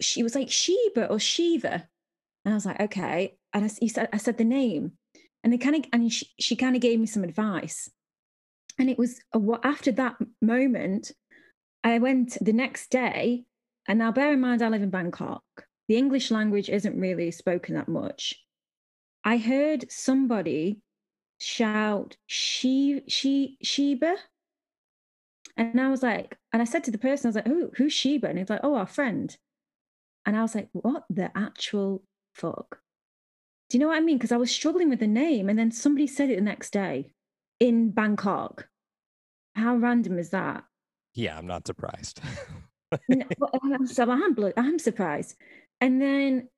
[0.00, 1.86] she was like sheba or shiva.
[2.44, 4.92] And i was like okay and i, you said, I said the name
[5.42, 7.88] and they kind of and she, she kind of gave me some advice.
[8.78, 11.12] And it was a, after that moment
[11.84, 13.44] i went the next day
[13.86, 15.44] and now bear in mind i live in bangkok.
[15.86, 18.34] The english language isn't really spoken that much.
[19.22, 20.80] I heard somebody
[21.38, 24.16] shout she she sheba?
[25.56, 27.92] And i was like and i said to the person i was like who who's
[27.92, 28.28] sheba?
[28.28, 29.36] And he's like oh our friend.
[30.26, 32.02] And i was like what the actual
[32.34, 32.80] fuck
[33.68, 35.70] do you know what i mean because i was struggling with the name and then
[35.70, 37.10] somebody said it the next day
[37.60, 38.68] in bangkok
[39.54, 40.64] how random is that
[41.14, 42.20] yeah, I'm not surprised.
[43.08, 43.24] no,
[43.62, 45.36] I'm, so I'm, I'm surprised.
[45.80, 46.48] And then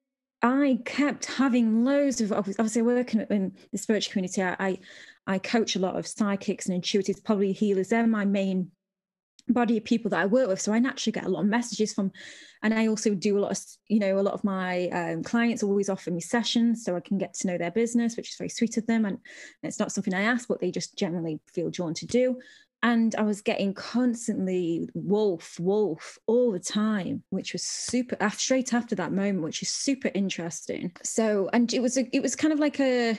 [0.43, 4.43] I kept having loads of obviously working in the spiritual community.
[4.43, 4.79] I, I
[5.29, 7.89] I coach a lot of psychics and intuitives, probably healers.
[7.89, 8.71] They're my main
[9.49, 10.61] body of people that I work with.
[10.61, 12.13] So I naturally get a lot of messages from,
[12.63, 15.63] and I also do a lot of you know a lot of my um, clients
[15.63, 18.51] always offer me sessions so I can get to know their business, which is very
[18.51, 19.05] sweet of them.
[19.05, 19.19] And
[19.63, 22.39] it's not something I ask, but they just generally feel drawn to do
[22.83, 28.95] and I was getting constantly wolf, wolf all the time, which was super straight after
[28.95, 30.93] that moment, which is super interesting.
[31.03, 33.19] So, and it was a, it was kind of like a,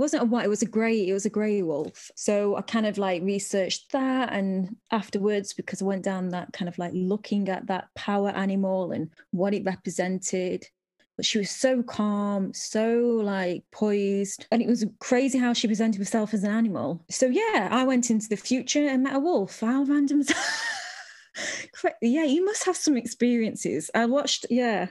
[0.00, 2.10] wasn't a white, it was a grey, it was a grey wolf.
[2.16, 6.68] So I kind of like researched that, and afterwards, because I went down that kind
[6.68, 10.66] of like looking at that power animal and what it represented.
[11.16, 14.46] But she was so calm, so like poised.
[14.50, 17.04] And it was crazy how she presented herself as an animal.
[17.10, 19.60] So yeah, I went into the future and met a wolf.
[19.60, 20.22] How random
[22.02, 23.90] yeah, you must have some experiences.
[23.94, 24.88] I watched, yeah.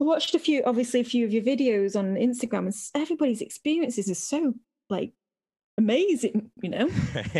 [0.00, 4.10] I watched a few, obviously, a few of your videos on Instagram, and everybody's experiences
[4.10, 4.54] are so
[4.90, 5.12] like
[5.78, 6.88] amazing, you know?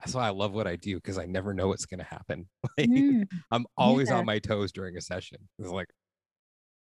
[0.00, 2.48] That's why I love what I do because I never know what's going to happen.
[2.78, 4.16] Like, Mm, I'm always Yeah.
[4.18, 5.38] on my toes during a session.
[5.58, 5.88] It's like,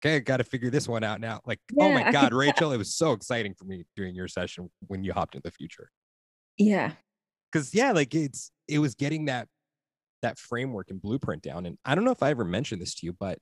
[0.05, 1.41] okay, I got to figure this one out now.
[1.47, 2.33] Like, oh my God.
[2.35, 5.53] Rachel, it was so exciting for me during your session when you hopped into the
[5.53, 5.91] future.
[6.59, 6.93] Yeah.
[7.53, 9.49] Cause yeah, like it's, it was getting that,
[10.23, 11.67] that framework and blueprint down.
[11.67, 13.39] And I don't know if I ever mentioned this to you, but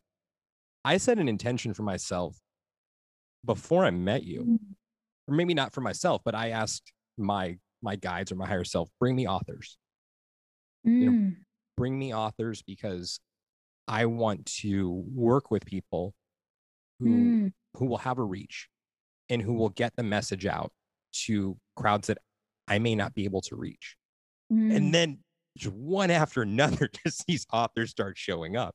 [0.86, 2.38] I set an intention for myself
[3.44, 4.76] before I met you, Mm.
[5.26, 8.88] or maybe not for myself, but I asked my, my guides or my higher self,
[9.00, 9.78] bring me authors.
[10.84, 11.36] know, Mm,
[11.76, 13.18] bring me authors because
[13.88, 16.14] I want to work with people
[17.00, 18.68] who mm, who will have a reach
[19.28, 20.72] and who will get the message out
[21.26, 22.18] to crowds that
[22.68, 23.96] I may not be able to reach.
[24.52, 24.74] mm.
[24.74, 25.24] And then
[25.58, 28.74] just one after another, just these authors start showing up.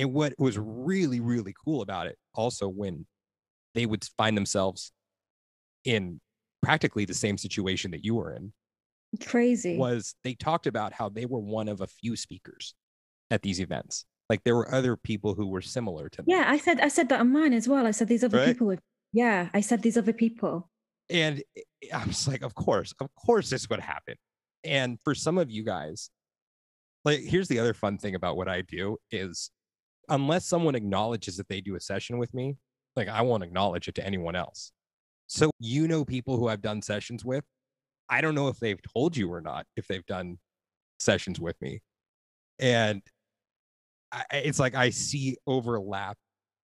[0.00, 3.06] And what was really, really cool about it, also when
[3.74, 4.92] they would find themselves
[5.84, 6.20] in
[6.62, 8.52] practically the same situation that you were in,
[9.24, 9.76] crazy.
[9.76, 12.74] was they talked about how they were one of a few speakers
[13.30, 14.04] at these events.
[14.28, 16.32] like there were other people who were similar to me.
[16.34, 17.84] Yeah, I said I said that on mine as well.
[17.86, 18.46] I said these other Right.
[18.48, 18.80] people would.
[19.12, 20.70] Yeah, I said these other people.
[21.10, 21.42] And
[21.92, 24.14] I was like, of course, of course this would happen.
[24.62, 26.10] And for some of you guys,
[27.04, 29.50] like here's the other fun thing about what I do is
[30.10, 32.56] unless someone acknowledges that they do a session with me,
[32.96, 34.72] like I won't acknowledge it to anyone else.
[35.26, 37.44] So you know people who I've done sessions with.
[38.08, 40.38] I don't know if they've told you or not if they've done
[40.98, 41.80] sessions with me.
[42.58, 43.00] And
[44.12, 46.16] I, it's like I see overlap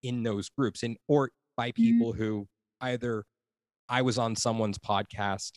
[0.01, 2.47] in those groups and or by people who
[2.81, 3.23] either
[3.87, 5.51] I was on someone's podcast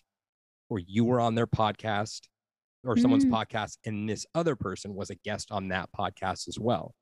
[0.68, 2.20] or you were on their podcast
[2.85, 3.31] or someone's Mm.
[3.33, 6.94] podcast and this other person was a guest on that podcast as well.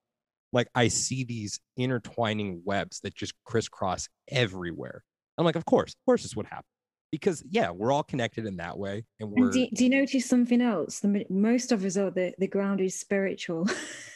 [0.52, 5.02] Like I see these intertwining webs that just crisscross everywhere.
[5.38, 6.64] I'm like, of course, of course this would happen.
[7.12, 9.04] Because yeah, we're all connected in that way.
[9.20, 11.00] And we're And do, do you notice something else?
[11.00, 13.68] The, most of us are the, the grounded spiritual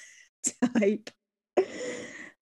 [0.79, 1.11] type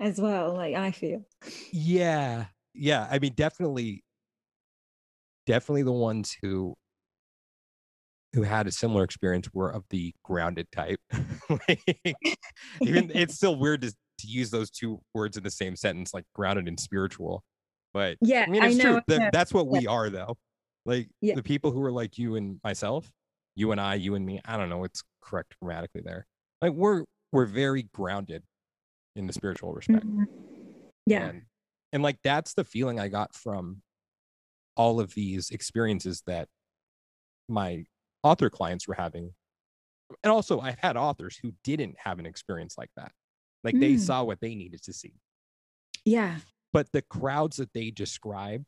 [0.00, 1.24] as well, like I feel.
[1.72, 4.04] yeah yeah i mean definitely
[5.46, 6.74] definitely the ones who
[8.38, 11.00] who had a similar experience were of the grounded type
[11.50, 12.16] Like,
[12.80, 16.24] even it's still weird to, to use those two words in the same sentence like
[16.34, 17.42] grounded and spiritual
[17.92, 18.84] but Yeah, i mean I it's know.
[18.84, 20.36] true I That- that's what we are though
[20.86, 21.34] like Yeah.
[21.34, 23.10] the people who are like you and myself
[23.56, 26.26] you and i you and me i don't know it's correct grammatically there
[26.62, 28.42] like we're we're very grounded
[29.16, 30.26] in the spiritual respect Mhm.
[31.06, 31.24] Yeah.
[31.30, 31.42] and,
[31.92, 33.82] and like that's the feeling I got from
[34.76, 36.48] all of these experiences that
[37.48, 37.84] my
[38.22, 39.34] author clients were having.
[40.22, 43.12] And also, I've had authors who didn't have an experience like that.
[43.64, 43.98] Like they Mm.
[43.98, 45.14] saw what they needed to see.
[46.04, 46.40] Yeah.
[46.72, 48.66] But the crowds that they described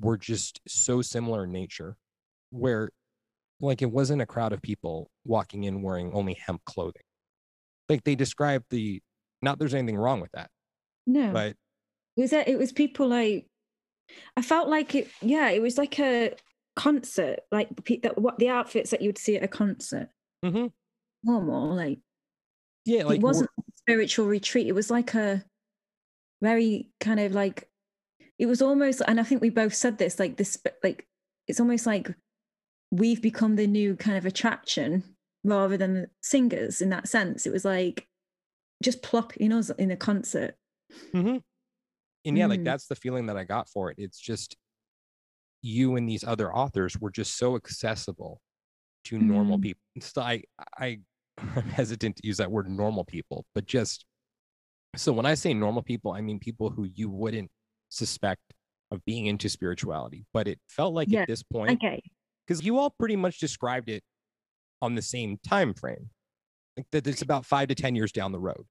[0.00, 1.96] were just so similar in nature,
[2.50, 2.90] where
[3.60, 7.02] like it wasn't a crowd of people walking in wearing only hemp clothing.
[7.88, 9.02] Like they described the,
[9.42, 10.50] not there's anything wrong with that,
[11.06, 11.32] No.
[11.32, 11.56] but
[12.16, 13.48] It was that it was people like
[14.36, 16.34] I felt like it yeah, it was like a
[16.76, 20.10] concert, like pe- that what the outfits that you would see at a concert.
[20.44, 20.72] Mhm.
[21.24, 21.98] Normal, like,
[22.84, 24.66] yeah, like it wasn't a spiritual retreat.
[24.68, 25.44] It was like a
[26.42, 27.68] very kind of like
[28.38, 31.06] it was almost and I think we both said this, like this like
[31.48, 32.14] it's almost like
[32.90, 35.02] we've become the new kind of attraction
[35.44, 37.46] rather than the singers in that sense.
[37.46, 38.06] It was like
[38.82, 40.56] just plopping us in a concert.
[41.12, 41.42] Mhm.
[42.24, 42.64] And yeah, like Mm.
[42.64, 43.98] that's the feeling that I got for it.
[43.98, 44.56] It's just
[45.66, 48.40] you and these other authors were just so accessible
[49.04, 49.62] to normal Mm.
[49.62, 49.82] people.
[50.00, 50.42] So I,
[50.78, 51.00] I,
[51.38, 54.04] I'm hesitant to use that word normal people, but just
[54.96, 57.50] so when I say normal people, I mean people who you wouldn't
[57.90, 58.42] suspect
[58.90, 60.24] of being into spirituality.
[60.32, 62.00] But it felt like Yeah, at this point, Okay.
[62.46, 64.02] because you all pretty much described it
[64.82, 66.10] on the same time frame,
[66.76, 68.66] like that it's about five to ten years down the road.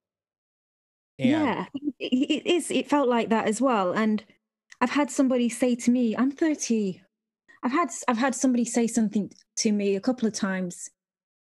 [1.19, 1.65] And yeah,
[1.99, 2.71] it, it is.
[2.71, 3.93] It felt like that as well.
[3.93, 4.23] And
[4.81, 7.01] I've had somebody say to me, "I'm 30."
[7.63, 10.89] I've had I've had somebody say something to me a couple of times,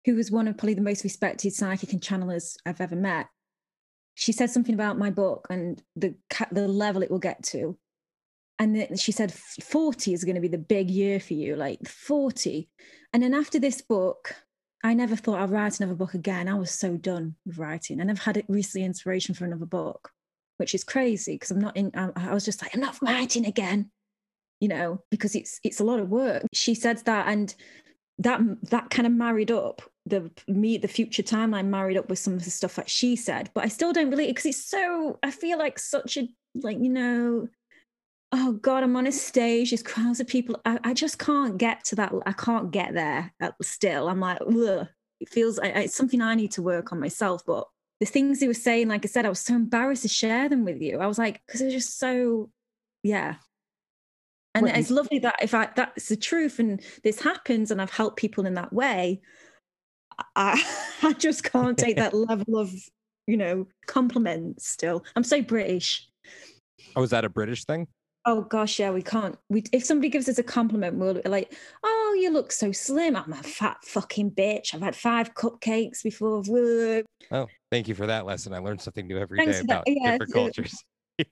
[0.04, 3.26] who was one of probably the most respected psychic and channelers I've ever met.
[4.14, 6.14] She said something about my book and the
[6.50, 7.78] the level it will get to,
[8.58, 11.86] and then she said 40 is going to be the big year for you, like
[11.88, 12.68] 40.
[13.12, 14.34] And then after this book,
[14.82, 16.48] I never thought I'd write another book again.
[16.48, 20.10] I was so done with writing, and I've had recently inspiration for another book,
[20.60, 21.90] which is crazy because I'm not in.
[21.94, 23.90] I, I was just like, I'm not writing again,
[24.60, 26.44] you know, because it's it's a lot of work.
[26.52, 27.52] She said that, and
[28.18, 32.34] that that kind of married up the me the future timeline married up with some
[32.34, 35.18] of the stuff that she said, but I still don't believe it because it's so.
[35.22, 37.48] I feel like such a like you know
[38.32, 41.84] oh god i'm on a stage there's crowds of people i, I just can't get
[41.86, 44.86] to that i can't get there uh, still i'm like Ugh.
[45.20, 47.66] it feels I- it's something i need to work on myself but
[48.00, 50.64] the things he was saying like i said i was so embarrassed to share them
[50.64, 50.98] with you.
[50.98, 52.50] I was like because it was just so
[53.02, 53.36] yeah.
[54.54, 58.16] And it's lovely that if i that's the truth and this happens and i've helped
[58.16, 59.20] people in that way
[60.34, 60.60] i
[61.02, 62.72] i just can't take that level of
[63.26, 65.04] you know compliment still.
[65.14, 66.08] I'm so british.
[66.96, 67.86] Oh, is that a British thing?
[68.26, 69.38] Oh gosh, yeah, we can't.
[69.48, 73.32] We if somebody gives us a compliment, we'll like, "Oh, you look so slim." I'm
[73.32, 74.74] a fat fucking bitch.
[74.74, 76.42] I've had five cupcakes before.
[77.30, 78.52] Oh, thank you for that lesson.
[78.52, 79.64] I learned something new every day Thanks that.
[79.64, 80.74] about Yeah, different cultures.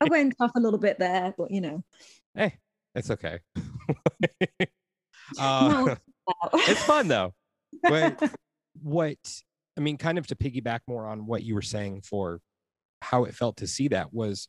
[0.00, 1.82] I went off a little bit there, but you know,
[2.34, 2.58] Hey,
[2.94, 3.40] it's okay.
[5.38, 5.96] Uh,
[6.54, 7.34] it's fun though.
[7.82, 8.32] But
[8.82, 9.18] what
[9.76, 12.40] I mean, kind of to piggyback more on what you were saying for
[13.02, 14.48] how it felt to see that was,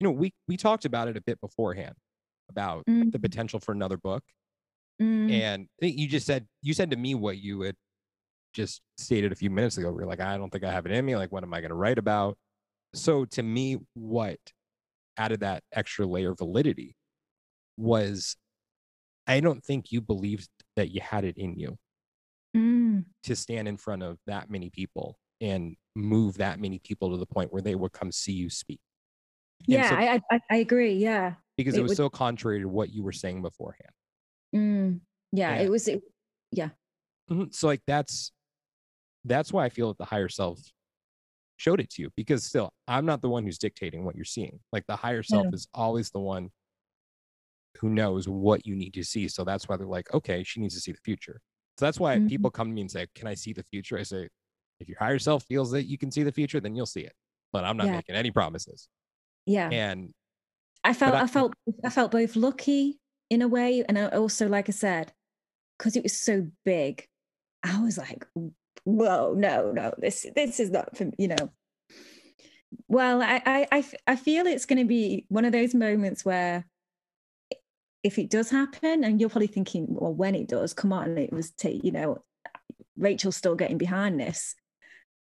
[0.00, 1.94] you know, we we talked about it a bit beforehand
[2.50, 4.22] about the Mm, potential for another book,
[5.00, 7.76] mm, and you just said you said to me what you had
[8.54, 9.92] just stated a few minutes ago.
[9.92, 11.16] We're like, I don't think I have it in me.
[11.16, 12.38] Like, what am I going to write about?
[12.94, 14.38] So to me, what
[15.18, 16.96] added that extra layer of validity
[17.76, 18.36] was
[19.26, 21.78] I don't think you believed that you had it in you
[22.54, 23.04] Mm.
[23.24, 27.26] to stand in front of that many people and move that many people to the
[27.26, 28.80] point where they would come see you speak.
[29.60, 30.92] And Yeah, so- I, I I agree.
[30.94, 31.34] Yeah.
[31.56, 33.90] because it it was would- so contrary to what you were saying beforehand.
[34.54, 35.00] Mm.
[35.32, 35.62] Yeah, Yeah.
[35.62, 35.88] it was.
[35.88, 36.02] It,
[37.28, 37.52] Mhm.
[37.52, 38.30] So like that's
[39.24, 40.60] that's why I feel that the higher self
[41.56, 44.60] showed it to you because still I'm not the one who's dictating what you're seeing.
[44.72, 46.50] Like the higher self is always the one
[47.80, 49.26] who knows what you need to see.
[49.26, 51.40] So that's why they're like, okay, she needs to see the future.
[51.78, 52.28] So that's why Mhm.
[52.28, 53.98] people come to me and say, Can I see the future?
[53.98, 54.28] I say,
[54.78, 57.14] if your higher self feels that you can see the future, then you'll see it.
[57.52, 57.92] But I'm not Yeah.
[57.96, 58.88] making any promises.
[59.46, 59.70] Yeah.
[59.70, 60.12] And
[60.84, 62.98] I felt I- I, felt I felt both lucky
[63.30, 65.12] in a way, and I also, like I said,
[65.78, 67.06] because it was so big,
[67.62, 68.26] I was like,
[68.84, 71.50] "Whoa, no, no, this this is not for you know.
[72.88, 73.42] Well, I
[73.72, 76.66] I I, feel it's going to be one of those moments where,
[78.02, 81.32] if it does happen, and you're probably thinking, well, when it does, come on, it
[81.32, 82.22] was, ta- you know,
[82.96, 84.54] Rachel's still getting behind this.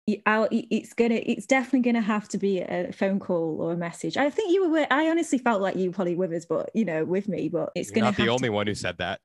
[0.07, 4.16] It's gonna it's definitely gonna have to be a phone call or a message.
[4.16, 6.84] I think you were i honestly felt like you were probably with us but you
[6.84, 9.20] know with me but it's you're gonna not the only to, one who said that.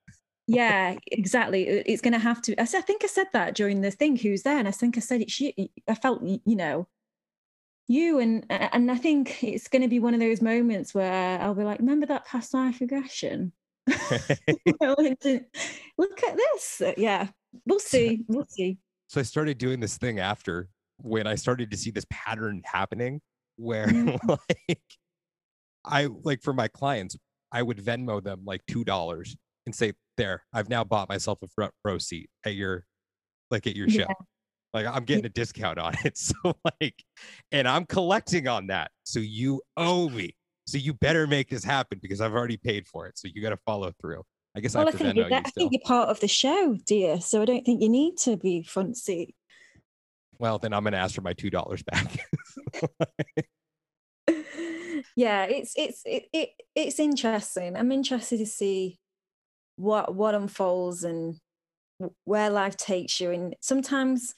[0.46, 1.64] yeah exactly.
[1.64, 4.66] It's gonna have to I, think i said that during the thing who's there and
[4.66, 5.52] i think i said it's you
[5.88, 6.88] i felt you know
[7.86, 11.62] you and and i think it's gonna be one of those moments where i'll be
[11.62, 13.52] like remember that past life regression?
[14.80, 16.82] Look at this.
[16.96, 17.28] Yeah
[17.66, 18.78] we'll see we'll see
[19.12, 23.20] so I started doing this thing after when I started to see this pattern happening
[23.56, 24.18] where Mhm.
[24.68, 24.80] like
[25.84, 27.16] I like for my clients,
[27.52, 29.36] I would Venmo them like two dollars
[29.66, 32.86] and say, There, I've now bought myself a front row seat at your
[33.50, 34.06] like at your show.
[34.72, 36.16] Like I'm getting a discount on it.
[36.16, 37.04] So like
[37.50, 38.92] and I'm collecting on that.
[39.04, 40.34] So you owe me.
[40.66, 43.18] So you better make this happen because I've already paid for it.
[43.18, 44.22] So you gotta follow through.
[44.54, 46.76] I guess Well, I I to think, you're, I think you're part of the show,
[46.84, 47.20] dear.
[47.20, 49.34] So I don't think you need to be front seat.
[50.38, 52.18] Well, then I'm gonna ask for my two dollars back.
[55.16, 57.76] yeah, it's it's it, it it's interesting.
[57.76, 58.98] I'm interested to see
[59.76, 61.36] what what unfolds and
[62.24, 63.30] where life takes you.
[63.30, 64.34] And sometimes,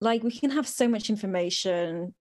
[0.00, 2.14] like we can have so much information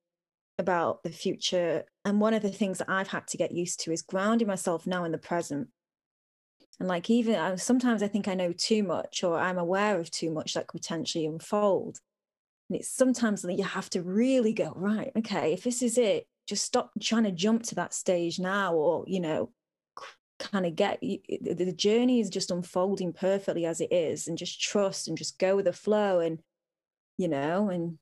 [0.57, 3.91] about the future, and one of the things that I've had to get used to
[3.91, 5.67] is grounding myself now in the present.
[6.79, 10.11] And like even uh, sometimes I think I know too much, or I'm aware of
[10.11, 11.99] too much that could potentially unfold.
[12.69, 16.27] And it's sometimes that you have to really go, right, okay, if this is it,
[16.47, 19.51] just stop trying to jump to that stage now, or, you know,
[20.39, 25.07] kind of get the journey is just unfolding perfectly as it is, and just trust
[25.07, 26.39] and just go with the flow, and,
[27.17, 27.97] you know, and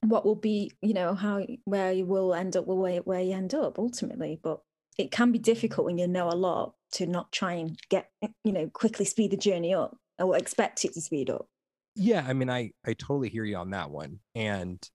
[0.00, 3.54] what will be, you know, how where you will end up, where, where you end
[3.54, 4.40] up ultimately.
[4.42, 4.60] But
[4.98, 8.10] it can be difficult when you know a lot to not try and get,
[8.44, 11.48] you know, quickly speed the journey up or expect it to speed up.
[11.94, 14.20] Yeah, I mean, I I totally hear you on that one.
[14.34, 14.86] And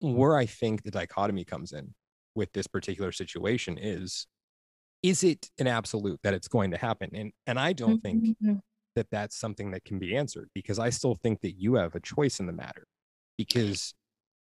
[0.00, 1.94] where I think the dichotomy comes in
[2.34, 4.26] with this particular situation is
[5.02, 7.10] is it an absolute that it's going to happen?
[7.14, 8.60] And and I don't think Mhm.
[8.96, 12.00] that that's something that can be answered because I still think that you have a
[12.00, 12.86] choice in the matter
[13.38, 13.94] because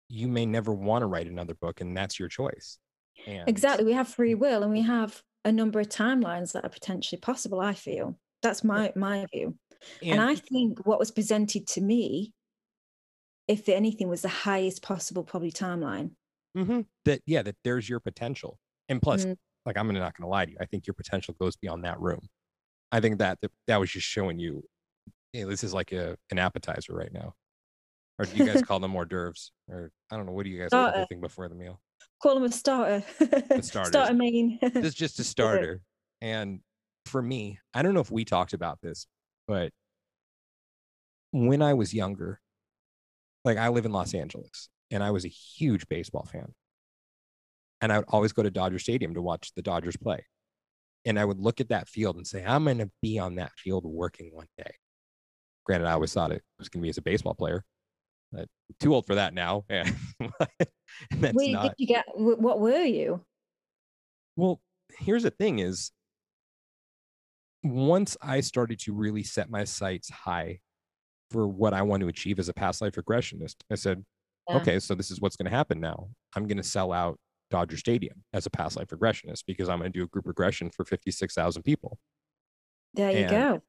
[0.10, 2.80] you may never want to write another book and that's your choice.
[3.28, 3.86] And Exactly.
[3.86, 7.60] We have free will and we have a number of timelines that are potentially possible,
[7.60, 8.18] I feel.
[8.42, 9.58] That's my my view.
[10.02, 12.34] And, and I think what was presented to me,
[13.48, 16.12] if anything, was the highest possible probably timeline.
[16.58, 16.86] Mhm.
[17.06, 18.60] that yeah, that there's your potential.
[18.90, 19.38] And plus, Mm.
[19.66, 22.28] like I'm not gonna lie to you, I think your potential goes beyond that room.
[22.92, 24.64] I think that that, that was just showing you,
[25.34, 27.34] hey, this is like a an appetizer right now.
[28.20, 29.52] Or do you guys call them hors d'oeuvres?
[29.70, 30.98] Or I don't know, what do you guys call Starter.
[30.98, 31.80] anything before the meal?
[32.22, 33.04] Call them a starter.
[33.62, 33.88] starters.
[33.88, 34.60] starter main.
[34.62, 35.82] This is just a starter.
[36.22, 36.60] And
[37.06, 39.08] for me, I don't know if we talked about this,
[39.48, 39.72] but
[41.32, 42.40] when I was younger,
[43.44, 46.54] like I live in Los Angeles and I was a huge baseball fan.
[47.82, 50.26] And I would always go to Dodger Stadium to watch the Dodgers play.
[51.06, 53.54] And I would look at that field and say, I'm going to be on that
[53.58, 54.72] field working one day.
[55.66, 57.64] Granted, I always thought it was going to be as a baseball player.
[58.38, 58.46] I'm
[58.80, 59.66] too old for that now.
[59.70, 59.94] And
[61.18, 61.64] that's Wait, not.
[61.64, 63.24] did you get what were you?
[64.36, 64.62] Well,
[65.00, 65.92] here's the thing is
[67.64, 70.60] once I started to really set my sights high
[71.30, 74.04] for what I want to achieve as a past life regressionist, I said,
[74.50, 74.58] Yeah.
[74.58, 76.10] okay, so this is what's going to happen now.
[76.36, 77.20] I'm going to sell out
[77.52, 80.70] Dodger Stadium as a past life regressionist because I'm going to do a group regression
[80.72, 82.00] for 56,000 people.
[82.94, 83.62] There you And- go.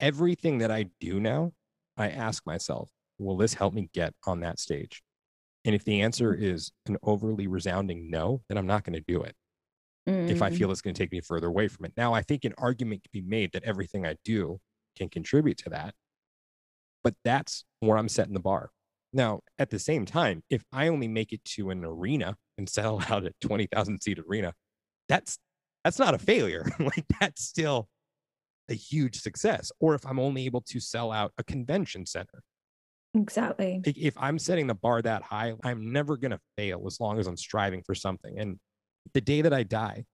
[0.00, 1.52] Everything that I do now
[1.96, 5.02] I ask myself, will this help me get on that stage?
[5.64, 9.22] And if the answer is an overly resounding no, then I'm not going to do
[9.22, 9.36] it.
[10.26, 10.56] If I Mm.
[10.56, 11.94] feel it's going to take me further away from it.
[11.96, 14.60] Now, I think an argument can be made that everything I do
[14.96, 15.94] can contribute to that.
[17.02, 18.70] But that's where I'm setting the bar.
[19.12, 23.00] Now, at the same time, if I only make it to an arena and sell
[23.08, 24.54] out a 20,000 seat arena,
[25.08, 25.38] that's
[25.84, 26.64] that's not a failure.
[26.80, 27.88] like that's still
[28.70, 29.72] a huge success.
[29.80, 32.42] Or if I'm only able to sell out a convention center,
[33.14, 33.84] exactly.
[33.84, 37.26] if I'm setting the bar that high, I'm never going to fail as long as
[37.26, 38.38] I'm striving for something.
[38.38, 38.58] And
[39.12, 40.04] the day that I die,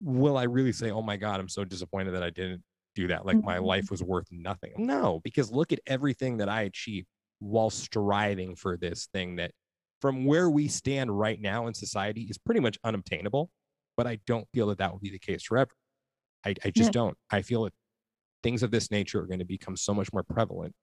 [0.00, 2.62] will I really say, oh my God, I'm so disappointed that I didn't
[2.94, 3.24] do that?
[3.26, 3.64] Like my Mhm.
[3.66, 4.72] life was worth nothing.
[4.76, 7.06] No, because look at everything that I achieved
[7.38, 9.52] while striving for this thing that
[10.00, 13.50] from where we stand right now in society is pretty much unobtainable.
[13.96, 15.70] But I don't feel that that will be the case forever.
[16.44, 16.92] I, I just Yeah.
[16.92, 17.16] don't.
[17.30, 17.72] I feel that
[18.42, 20.74] things of this nature are going to become so much more prevalent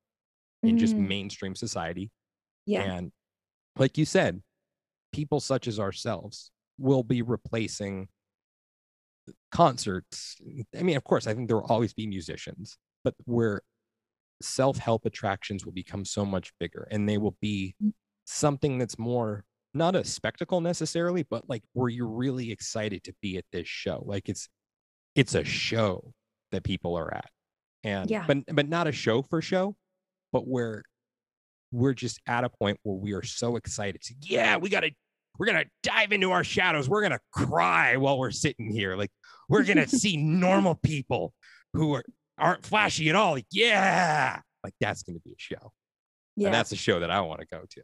[0.64, 1.08] in just Mm.
[1.08, 2.10] mainstream society.
[2.66, 2.82] Yeah.
[2.84, 3.12] And
[3.78, 4.42] like you said,
[5.12, 8.08] people such as ourselves will be replacing
[9.52, 10.38] concerts.
[10.78, 13.62] I mean, of course, I think there will always be musicians, but where
[14.42, 17.94] self help attractions will become so much bigger and they will be Mm.
[18.26, 19.46] something that's more
[19.76, 24.04] not a spectacle necessarily, but like where you're really excited to be at this show.
[24.06, 24.48] Like it's
[25.16, 26.14] it's a show
[26.52, 27.30] that people are at.
[27.84, 28.26] And Yeah.
[28.28, 29.76] but but not a show for show,
[30.34, 30.84] but where
[31.72, 34.92] we're just at a point where we are so excited to yeah we gotta
[35.40, 39.12] we're gonna dive into our shadows we're gonna cry while we're sitting here like
[39.48, 41.34] we're gonna see normal people
[41.74, 42.04] who are
[42.38, 45.72] aren't flashy at all like yeah like that's gonna be a show
[46.36, 46.48] yeah.
[46.48, 47.82] and that's a show that i want to go to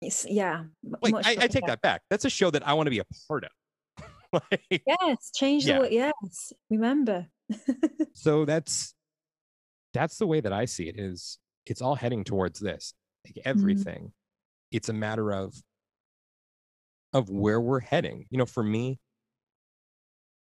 [0.00, 0.64] It's- yeah.
[1.02, 3.04] like I, I take that back that's a show that i want to be a
[3.28, 3.50] part of
[4.50, 5.30] like, Yes.
[5.34, 5.74] Change Yeah.
[5.74, 5.92] the word.
[5.92, 6.52] Yes.
[6.68, 7.26] Remember.
[8.14, 8.94] so that's
[9.92, 12.94] that's the way that i see it is it's all heading towards this
[13.26, 14.12] like everything
[14.70, 15.54] it's a matter of
[17.12, 18.98] of where we're heading you know for me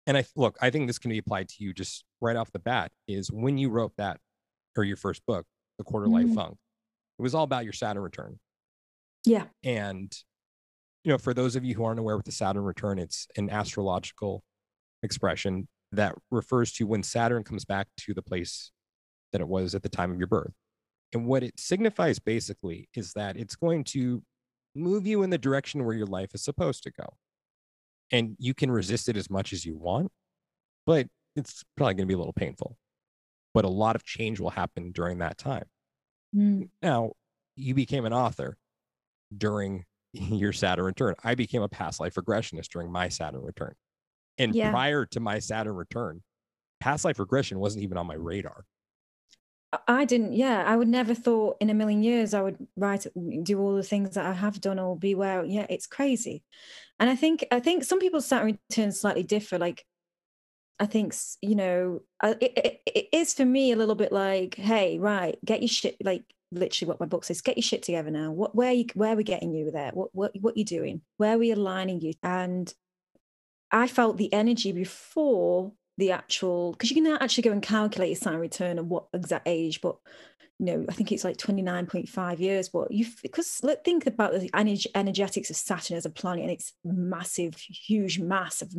[0.07, 2.59] and i look i think this can be applied to you just right off the
[2.59, 4.19] bat is when you wrote that
[4.77, 5.47] or your first book
[5.79, 6.35] the quarter life Mhm.
[6.35, 6.57] funk
[7.19, 8.39] it was all about your saturn return
[9.27, 9.47] yeah.
[9.63, 10.17] and
[11.05, 13.51] you know for those of you who aren't aware with the saturn return it's an
[13.51, 14.43] astrological
[15.03, 18.71] expression that refers to when saturn comes back to the place
[19.33, 20.53] that it was at the time of your birth
[21.13, 24.23] and what it signifies basically is that it's going to
[24.75, 27.17] move you in the direction where your life is supposed to go
[28.13, 30.11] and you can resist it as much as you want
[30.87, 31.07] but
[31.37, 32.77] it's probably going to be a little painful
[33.55, 35.65] but a lot of change will happen during that time
[36.37, 36.69] Mm.
[36.81, 37.11] now,
[37.57, 38.57] you became an author
[39.37, 41.17] during your Saturn return.
[41.25, 43.75] I became a past life regressionist during my Saturn return.
[44.39, 44.71] And Yeah.
[44.71, 46.23] prior to my Saturn return,
[46.81, 48.65] past life regression wasn't even on my radar.
[49.87, 53.45] I- didn't, yeah, I would never thought in a million years I would write, mm,
[53.45, 56.43] do all the things that I have done or be where, yeah, it's crazy.
[56.99, 59.59] And I think, I think some people's Saturn returns slightly differ.
[59.59, 59.85] Like,
[60.79, 64.99] I think, you know, it, it, it is for me a little bit like, hey,
[64.99, 68.33] right, get your shit, like literally what my book says, get your shit together now.
[68.33, 69.91] What, where you, where are we getting you there?
[69.93, 71.03] What, what, what you doing?
[71.19, 72.15] Where are we aligning you?
[72.23, 72.73] And
[73.71, 78.17] I felt the energy before the actual because you can actually go and calculate your
[78.17, 79.97] Saturn return and what exact age, but
[80.61, 82.69] you know, I think it's like 29.5 years.
[82.69, 86.51] But you because let think about the ener- energetics of Saturn as a planet and
[86.53, 88.75] its massive, huge mass of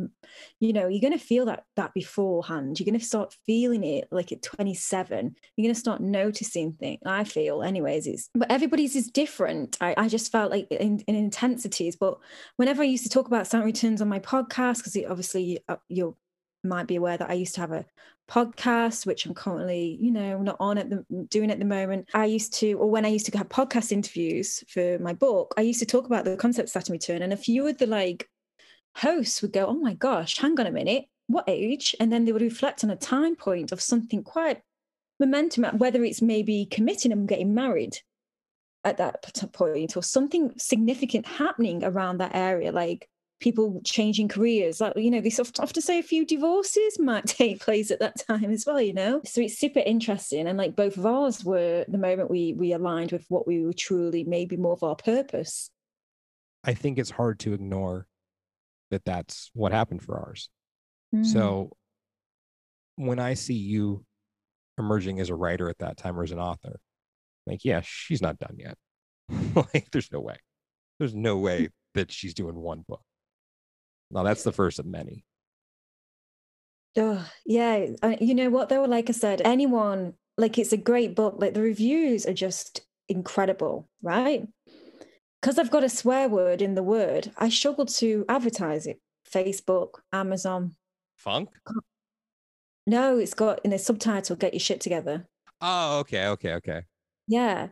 [0.60, 2.78] you know, you're gonna feel that that beforehand.
[2.78, 5.34] You're gonna start feeling it like at 27.
[5.56, 7.00] You're gonna start noticing things.
[7.04, 9.76] I feel, anyways, it's but everybody's is different.
[9.80, 12.16] I, I just felt like in, in intensities, but
[12.56, 16.16] whenever I used to talk about Saturn returns on my podcast, because obviously uh, you
[16.64, 17.84] might be aware that I used to have a
[18.30, 22.08] podcast, which I'm currently, you know, not on at the doing at the moment.
[22.14, 25.62] I used to, or when I used to have podcast interviews for my book, I
[25.62, 28.28] used to talk about the concept of Saturn return, and a few of the like
[28.96, 32.32] hosts would go, "Oh my gosh, hang on a minute, what age?" And then they
[32.32, 34.60] would reflect on a time point of something quite
[35.20, 37.98] momentum, whether it's maybe committing and getting married
[38.84, 43.08] at that point or something significant happening around that area like
[43.42, 47.90] people changing careers like you know they often say a few divorces might take place
[47.90, 51.04] at that time as well you know so it's super interesting and like both of
[51.04, 54.82] ours were the moment we we aligned with what we were truly maybe more of
[54.82, 55.70] our purpose
[56.64, 58.06] I think it's hard to ignore
[58.90, 60.48] that that's what happened for ours.
[61.14, 61.26] Mm.
[61.26, 61.70] So
[62.96, 64.04] when I see you
[64.78, 66.78] emerging as a writer at that time or as an author,
[67.46, 68.76] like, yeah, she's not done yet.
[69.74, 70.36] like, there's no way.
[70.98, 73.02] There's no way that she's doing one book.
[74.12, 75.24] Now, that's the first of many.
[76.96, 77.86] Oh, yeah.
[78.20, 78.84] You know what, though?
[78.84, 81.36] Like I said, anyone like it's a great book.
[81.38, 84.46] Like the reviews are just incredible, right?
[85.40, 89.00] Because I've got a swear word in the word, I struggle to advertise it.
[89.28, 90.76] Facebook, Amazon.
[91.16, 91.48] Funk?
[92.86, 95.26] No, it's got in the subtitle, get your shit together.
[95.60, 96.82] Oh, okay, okay, okay.
[97.28, 97.68] Yeah.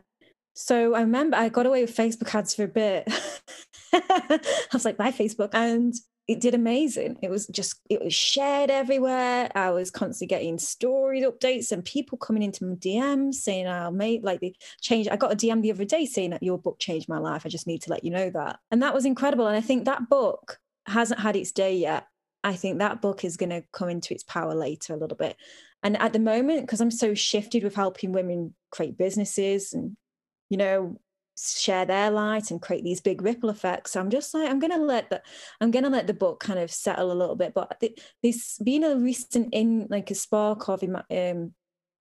[0.53, 3.07] So I remember I got away with Facebook ads for a bit.
[3.93, 4.39] I
[4.73, 5.49] was like, bye, Facebook.
[5.53, 5.93] And
[6.31, 7.17] it did amazing.
[7.21, 9.51] It was just, it was shared everywhere.
[9.53, 13.91] I was constantly getting story updates and people coming into my DMs saying, I oh,
[13.91, 15.09] made like the change.
[15.09, 17.41] I got a DM the other day saying that your book changed my life.
[17.45, 18.59] I just need to let you know that.
[18.71, 19.45] And that was incredible.
[19.45, 22.07] And I think that book hasn't had its day yet.
[22.45, 25.35] I think that book is going to come into its power later a little bit.
[25.83, 29.97] And at the moment, because I'm so shifted with helping women create businesses and,
[30.49, 30.97] you know,
[31.37, 33.91] share their light and create these big ripple effects.
[33.91, 35.21] So I'm just like, I'm gonna let the
[35.59, 37.53] I'm gonna let the book kind of settle a little bit.
[37.53, 37.81] But
[38.21, 41.53] this being a recent in like a spark of um,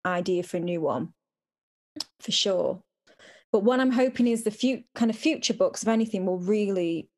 [0.05, 1.15] idea for a new one,
[2.21, 2.83] for sure.
[3.53, 7.09] But what I'm hoping is the few kind of future books, if anything, will really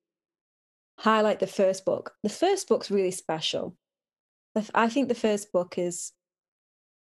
[0.99, 2.15] highlight the first book.
[2.23, 3.77] The first book's really special.
[4.75, 6.13] I think the first book is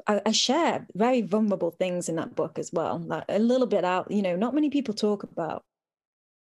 [0.07, 3.85] I, I, share very vulnerable things in that book as well, like a little bit
[3.85, 5.63] out, you know, not many people talk about.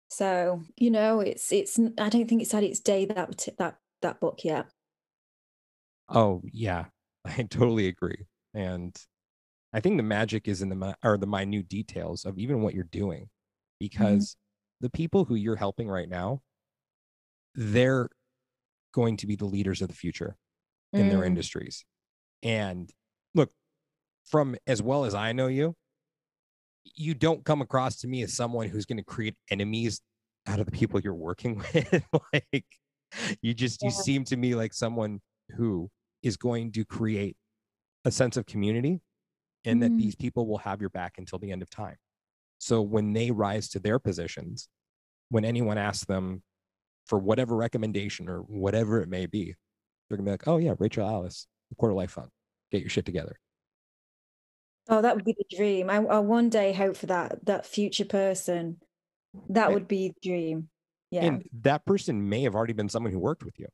[0.09, 4.21] So, you know, it's it's I don't think it's had its day that that that
[4.21, 4.67] book yet.
[6.09, 6.87] Oh, yeah.
[7.25, 8.27] I totally agree.
[8.55, 8.97] And
[9.73, 12.85] I think the magic is in the or the minute details of even what you're
[12.85, 13.77] doing mm-hmm.
[13.81, 14.87] because mm-hmm.
[14.87, 16.43] the people who you're helping right now
[17.57, 18.09] they're
[18.93, 20.37] going to be the leaders of the future
[20.93, 21.11] in mm.
[21.11, 21.85] their industries.
[22.43, 22.91] And
[24.27, 25.75] from as well as I know you,
[26.95, 30.01] you don't come across to me as someone who's going to create enemies
[30.47, 32.05] out of the people you're working with.
[32.33, 32.65] like
[33.41, 33.89] you just yeah.
[33.89, 35.21] you seem to me like someone
[35.57, 35.91] who
[36.23, 37.37] is going to create
[38.05, 39.01] a sense of community
[39.65, 39.83] and mm.
[39.83, 41.97] that these people will have your back until the end of time.
[42.59, 44.69] So when they rise to their positions,
[45.29, 46.43] when anyone asks them
[47.07, 49.55] for whatever recommendation or whatever it may be,
[50.09, 52.31] they're gonna be like, "Oh yeah, Rachel Alyce, the Quarter Life Funk,
[52.71, 53.39] get your shit together."
[54.89, 55.91] Oh, that would be the dream.
[55.91, 58.79] I, I one day hope for that that future person.
[59.51, 60.69] That would be the dream.
[61.11, 61.25] Yeah.
[61.25, 63.67] And that person may have already been someone who worked with you,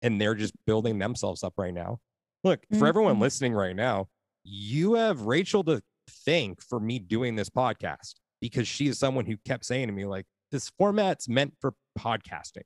[0.00, 2.00] and they're just building themselves up right now.
[2.44, 2.86] Look, for mm-hmm.
[2.86, 4.08] everyone listening right now,
[4.44, 5.82] you have Rachel to
[6.24, 10.04] thank for me doing this podcast because she is someone who kept saying to me,
[10.04, 12.64] like, this format's meant for podcasting.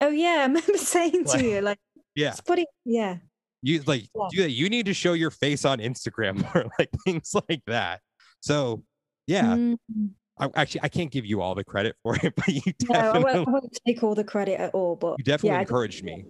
[0.00, 1.78] Oh yeah, I remember saying to you like,
[2.14, 3.16] yeah, put it, yeah.
[3.62, 4.28] You like yeah.
[4.32, 8.00] you, you need to show your face on Instagram or like things like that.
[8.40, 8.84] So
[9.26, 10.06] yeah, mm-hmm.
[10.38, 13.10] I, actually I can't give you all the credit for it, but you definitely no,
[13.10, 14.96] I won't, I won't take all the credit at all.
[14.96, 16.24] But you definitely yeah, encouraged me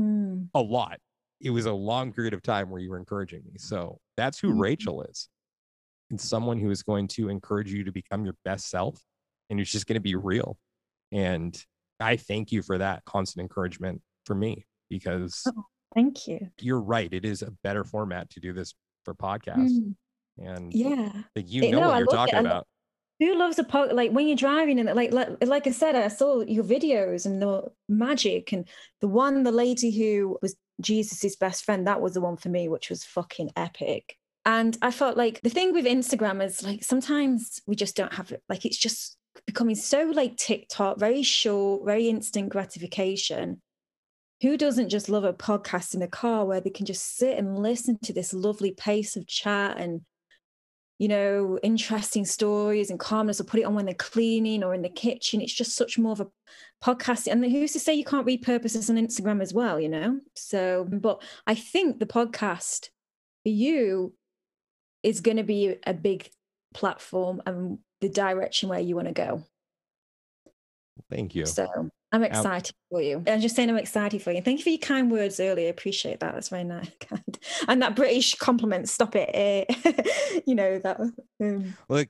[0.00, 0.48] mm.
[0.54, 0.98] a lot.
[1.40, 3.58] It was a long period of time where you were encouraging me.
[3.58, 4.60] So that's who mm-hmm.
[4.60, 5.28] Rachel is.
[6.10, 9.00] And someone who is going to encourage you to become your best self
[9.50, 10.58] and it's just going to be real.
[11.12, 11.60] And
[12.00, 15.64] I thank you for that constant encouragement for me because oh,
[15.94, 16.48] thank you.
[16.60, 17.12] You're right.
[17.12, 18.74] It is a better format to do this
[19.04, 19.70] for podcasts.
[19.70, 19.94] Mm.
[20.38, 22.66] And yeah, like you know no, what you're talking about.
[23.20, 23.92] Who loves a pod?
[23.92, 27.42] Like when you're driving and like, like like I said, I saw your videos and
[27.42, 28.68] the magic and
[29.00, 31.86] the one, the lady who was Jesus's best friend.
[31.86, 34.16] That was the one for me, which was fucking epic.
[34.44, 38.30] And I felt like the thing with Instagram is like sometimes we just don't have
[38.30, 38.42] it.
[38.48, 39.16] Like it's just
[39.46, 43.60] becoming so like TikTok, very short, very instant gratification.
[44.42, 47.58] Who doesn't just love a podcast in a car where they can just sit and
[47.58, 50.02] listen to this lovely pace of chat and,
[50.98, 54.82] you know, interesting stories and calmness, or put it on when they're cleaning or in
[54.82, 55.40] the kitchen?
[55.40, 56.28] It's just such more of a
[56.84, 57.26] podcast.
[57.26, 60.20] And who's to say you can't repurpose this on Instagram as well, you know?
[60.36, 62.90] So, but I think the podcast
[63.42, 64.14] for you
[65.02, 66.30] is going to be a big
[66.74, 69.42] platform and the direction where you want to go.
[71.10, 71.46] Thank you.
[71.46, 73.22] So I'm excited for you.
[73.26, 74.40] I'm just saying I'm excited for you.
[74.40, 75.66] Thank you for your kind words earlier.
[75.66, 76.34] I appreciate that.
[76.34, 76.90] That's very nice.
[77.68, 78.88] and that British compliment.
[78.88, 79.30] Stop it.
[79.34, 80.40] Eh?
[80.46, 81.00] you know that.
[81.42, 81.76] Um...
[81.88, 82.08] Look,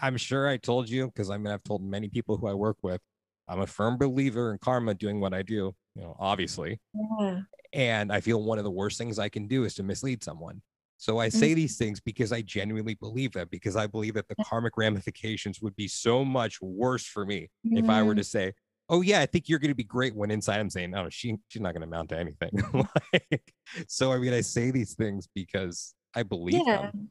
[0.00, 2.78] I'm sure I told you because I mean I've told many people who I work
[2.82, 3.00] with.
[3.46, 5.74] I'm a firm believer in karma doing what I do.
[5.96, 6.80] You know, obviously.
[7.20, 7.40] Yeah.
[7.72, 10.62] And I feel one of the worst things I can do is to mislead someone.
[10.96, 11.56] So I say mm-hmm.
[11.56, 15.74] these things because I genuinely believe that, because I believe that the karmic ramifications would
[15.74, 17.78] be so much worse for me mm-hmm.
[17.78, 18.52] if I were to say,
[18.90, 21.36] oh yeah, I think you're going to be great when inside I'm saying, oh, she,
[21.48, 22.50] she's not going to amount to anything.
[23.12, 23.54] like,
[23.88, 26.82] so, I mean, I say these things because I believe yeah.
[26.82, 27.10] them.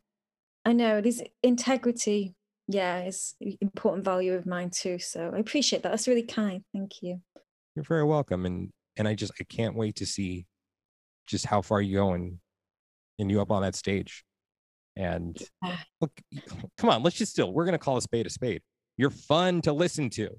[0.65, 2.35] I know this integrity.
[2.71, 4.99] Yeah, is important value of mine too.
[4.99, 5.89] So I appreciate that.
[5.89, 6.63] That's really kind.
[6.71, 7.19] Thank you.
[7.75, 8.45] You're very welcome.
[8.45, 10.45] And, and I just, I can't wait to see
[11.25, 12.37] just how far you go and
[13.19, 14.23] and you up on that stage
[14.95, 15.37] And
[16.01, 16.11] look,
[16.77, 18.61] come on, let's just still, we're going to call a spade a spade.
[18.97, 20.29] You're fun to listen to.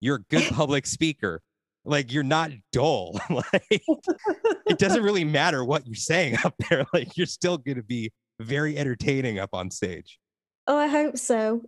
[0.00, 1.42] You're a good public speaker.
[1.84, 3.18] Like you're not dull.
[3.30, 6.84] like it doesn't really matter what you're saying up there.
[6.92, 10.18] Like you're still going to be very entertaining up on stage.
[10.66, 11.62] Oh, I hope so.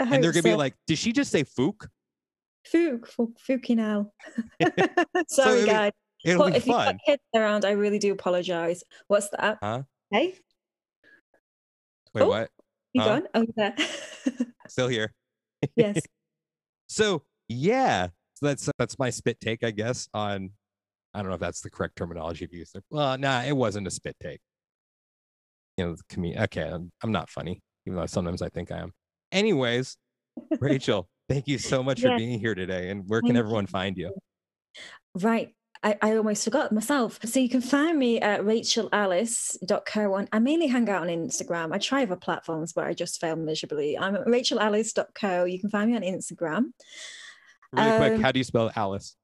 [0.00, 1.86] I hope And they're going to be like, did she just say fook?
[2.72, 4.10] Fook, Fook, Fooky now.
[5.28, 5.92] Sorry, be- guys.
[6.24, 8.82] It'll But be if you've got kids around, I really do apologize.
[9.08, 9.58] What's that?
[9.62, 9.82] Huh?
[10.10, 10.34] Hey,
[12.14, 12.28] Wait, Oh.
[12.28, 12.50] what?
[12.92, 13.20] you Huh?
[13.20, 13.28] gone?
[13.34, 13.74] Oh, you there.
[14.68, 15.12] Still here.
[15.76, 16.00] yes.
[16.88, 20.08] So yeah, so that's that's my spit take, I guess.
[20.14, 20.50] On
[21.14, 22.82] I don't know if that's the correct terminology to use there.
[22.90, 24.40] Well, nah, it wasn't a spit take.
[25.76, 26.42] You know, the comedian.
[26.44, 28.92] Okay, I'm, I'm not funny, even though sometimes I think I am.
[29.32, 29.96] Anyways,
[30.60, 32.90] Rachel, thank you so much for being here today.
[32.90, 33.68] And where can Thank everyone you.
[33.68, 34.12] find you?
[35.14, 35.54] Right.
[35.82, 37.18] I, I almost forgot myself.
[37.24, 40.14] So you can find me at rachelalyce.co.
[40.14, 41.72] On, I mainly hang out on Instagram.
[41.72, 43.98] I try other platforms, but I just fail miserably.
[43.98, 45.44] I'm at rachelalyce.co.
[45.44, 46.72] You can find me on Instagram.
[47.72, 49.16] Really quick, Um, how do you spell Alyce?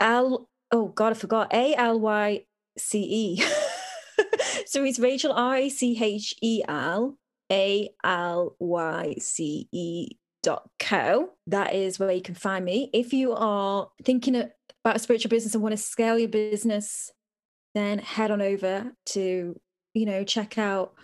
[0.00, 1.52] Al oh god, I forgot.
[1.52, 2.44] A L Y
[2.76, 3.42] C E.
[4.66, 7.18] so it's Rachel R A C H E L
[7.50, 10.08] A L Y C E
[10.42, 11.30] dot co.
[11.46, 12.90] That is where you can find me.
[12.92, 17.12] If you are thinking about a spiritual business and want to scale your business,
[17.74, 19.60] then head on over to
[19.94, 20.94] you know check out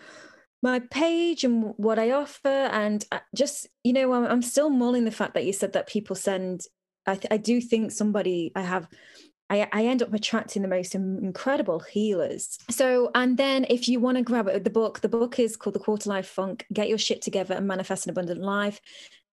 [0.62, 2.48] my page and what I offer.
[2.48, 5.88] And uh, just you know, I'm, I'm still mulling the fact that you said that
[5.88, 6.62] people send
[7.06, 8.88] I, th- I do think somebody I have
[9.52, 12.56] I, I end up attracting the most incredible healers.
[12.70, 15.74] So, and then if you want to grab it, the book, the book is called
[15.74, 18.80] The Quarter Life Funk Get Your Shit Together and Manifest an Abundant Life.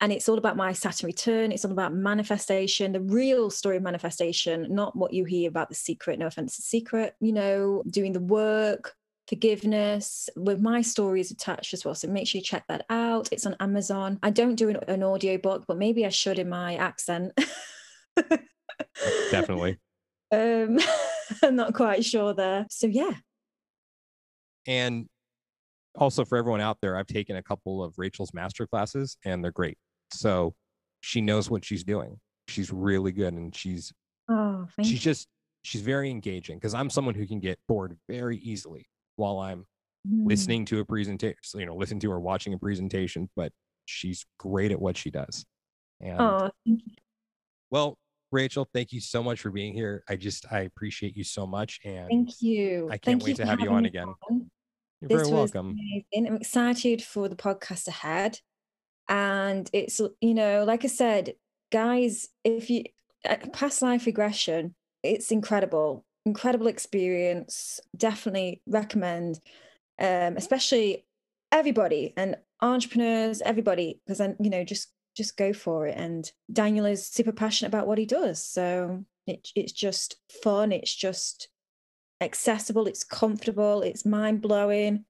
[0.02, 1.54] And it's all about my Saturn return.
[1.54, 5.76] It's all about manifestation, the real story of manifestation, not what you hear about the
[5.76, 6.20] secret.
[6.20, 8.96] No offense, the secret, you know, doing the work,
[9.30, 11.94] forgiveness with my stories attached as well.
[11.94, 13.30] So make sure you check that out.
[13.32, 14.18] It's on Amazon.
[14.24, 17.32] I don't do an, an audio book, but maybe I should in my accent.
[19.32, 19.78] Definitely.
[20.32, 20.80] Um,
[21.44, 22.66] I'm not quite sure there.
[22.72, 23.12] So yeah.
[24.66, 25.08] And
[25.96, 29.52] also for everyone out there, I've taken a couple of Rachel's master classes and they're
[29.52, 29.78] great.
[30.12, 30.56] So
[31.02, 32.20] she knows what she's doing.
[32.48, 33.94] She's really good and she's
[34.28, 35.28] Oh, she's just
[35.64, 38.88] she's very engaging because I'm someone who can get bored very easily
[39.20, 39.66] while I'm
[40.06, 40.26] you.
[40.26, 43.52] listening to a presentation, you know, listening to or watching a presentation, but
[43.86, 45.46] she's great at what she does.
[46.02, 46.50] And Oh,
[47.70, 47.98] well,
[48.32, 50.04] Rachel, thank you so much for being here.
[50.08, 52.88] I just I appreciate you so much and Thank you.
[52.90, 54.08] I can't Thank wait to have you on again.
[54.30, 54.50] on.
[55.02, 55.78] you're This very welcome.
[55.78, 56.28] amazing.
[56.28, 58.40] I'm excited for the podcast ahead.
[59.08, 61.34] And it's, you know, like I said,
[61.72, 62.84] guys, if you
[63.28, 67.80] uh, past life regression, it's incredible, incredible experience.
[67.96, 69.40] Definitely recommend,
[70.00, 71.06] um, especially
[71.52, 75.98] everybody and entrepreneurs, everybody, because then, you know, just just go for it.
[75.98, 78.44] And Daniel is super passionate about what he does.
[78.44, 80.72] So it, it's just fun.
[80.72, 81.50] It's just
[82.22, 82.88] accessible.
[82.88, 83.82] It's comfortable.
[83.82, 85.06] It's mind blowing.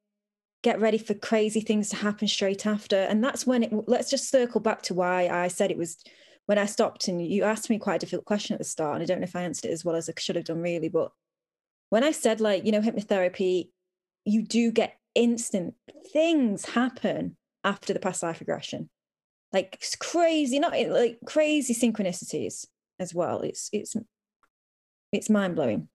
[0.63, 2.97] Get ready for crazy things to happen straight after.
[2.97, 6.03] And that's when it, let's just circle back to why I said it was
[6.49, 8.95] when I stopped and you asked me quite a difficult question at the start.
[8.95, 10.63] And I don't know if I answered it as well as I should have done,
[10.63, 10.89] really.
[10.89, 11.11] But
[11.91, 13.69] when I said, like, you know, hypnotherapy,
[14.25, 15.75] you do get instant
[16.11, 18.89] things happen after the past life regression
[19.51, 22.65] like it's crazy not like crazy synchronicities
[22.99, 23.95] as well it's it's
[25.11, 25.87] it's mind-blowing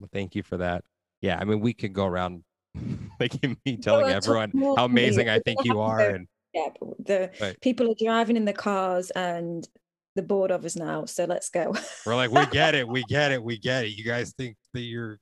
[0.00, 0.84] Well, thank you for that.
[1.20, 2.44] Yeah, I mean, we could go around
[3.20, 3.34] like
[3.64, 6.26] me telling everyone how amazing I think you are, and
[6.58, 6.68] yeah
[7.10, 7.60] the Right.
[7.60, 9.68] people are driving in the cars and
[10.14, 11.74] they're bored of us now so let's go
[12.06, 13.90] we're like, we get it, we get it, we get it.
[13.98, 15.18] You guys think that you're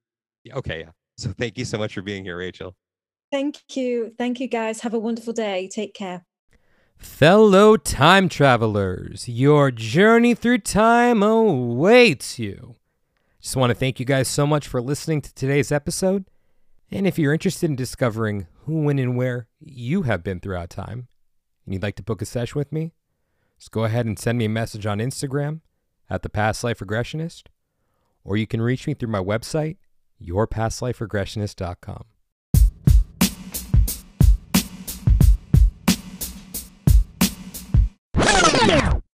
[0.53, 0.81] okay?
[0.81, 0.91] Yeah.
[1.19, 2.75] So thank you so much for being here, Rachel.
[3.33, 6.25] thank you thank you guys have a wonderful day take care
[6.99, 12.75] Fellow time travelers, your journey through time awaits you.
[13.41, 16.25] Just want to thank you guys so much for listening to today's episode.
[16.91, 21.09] And if you're interested in discovering who, when, and where you have been throughout time,
[21.67, 22.95] and you'd like to book a session with me,
[23.59, 25.61] just go ahead and send me a message on Instagram
[26.09, 27.45] at the Past Life Regressionist,
[28.25, 29.77] or you can reach me through my website,
[30.23, 32.05] yourpastliferegressionist.com.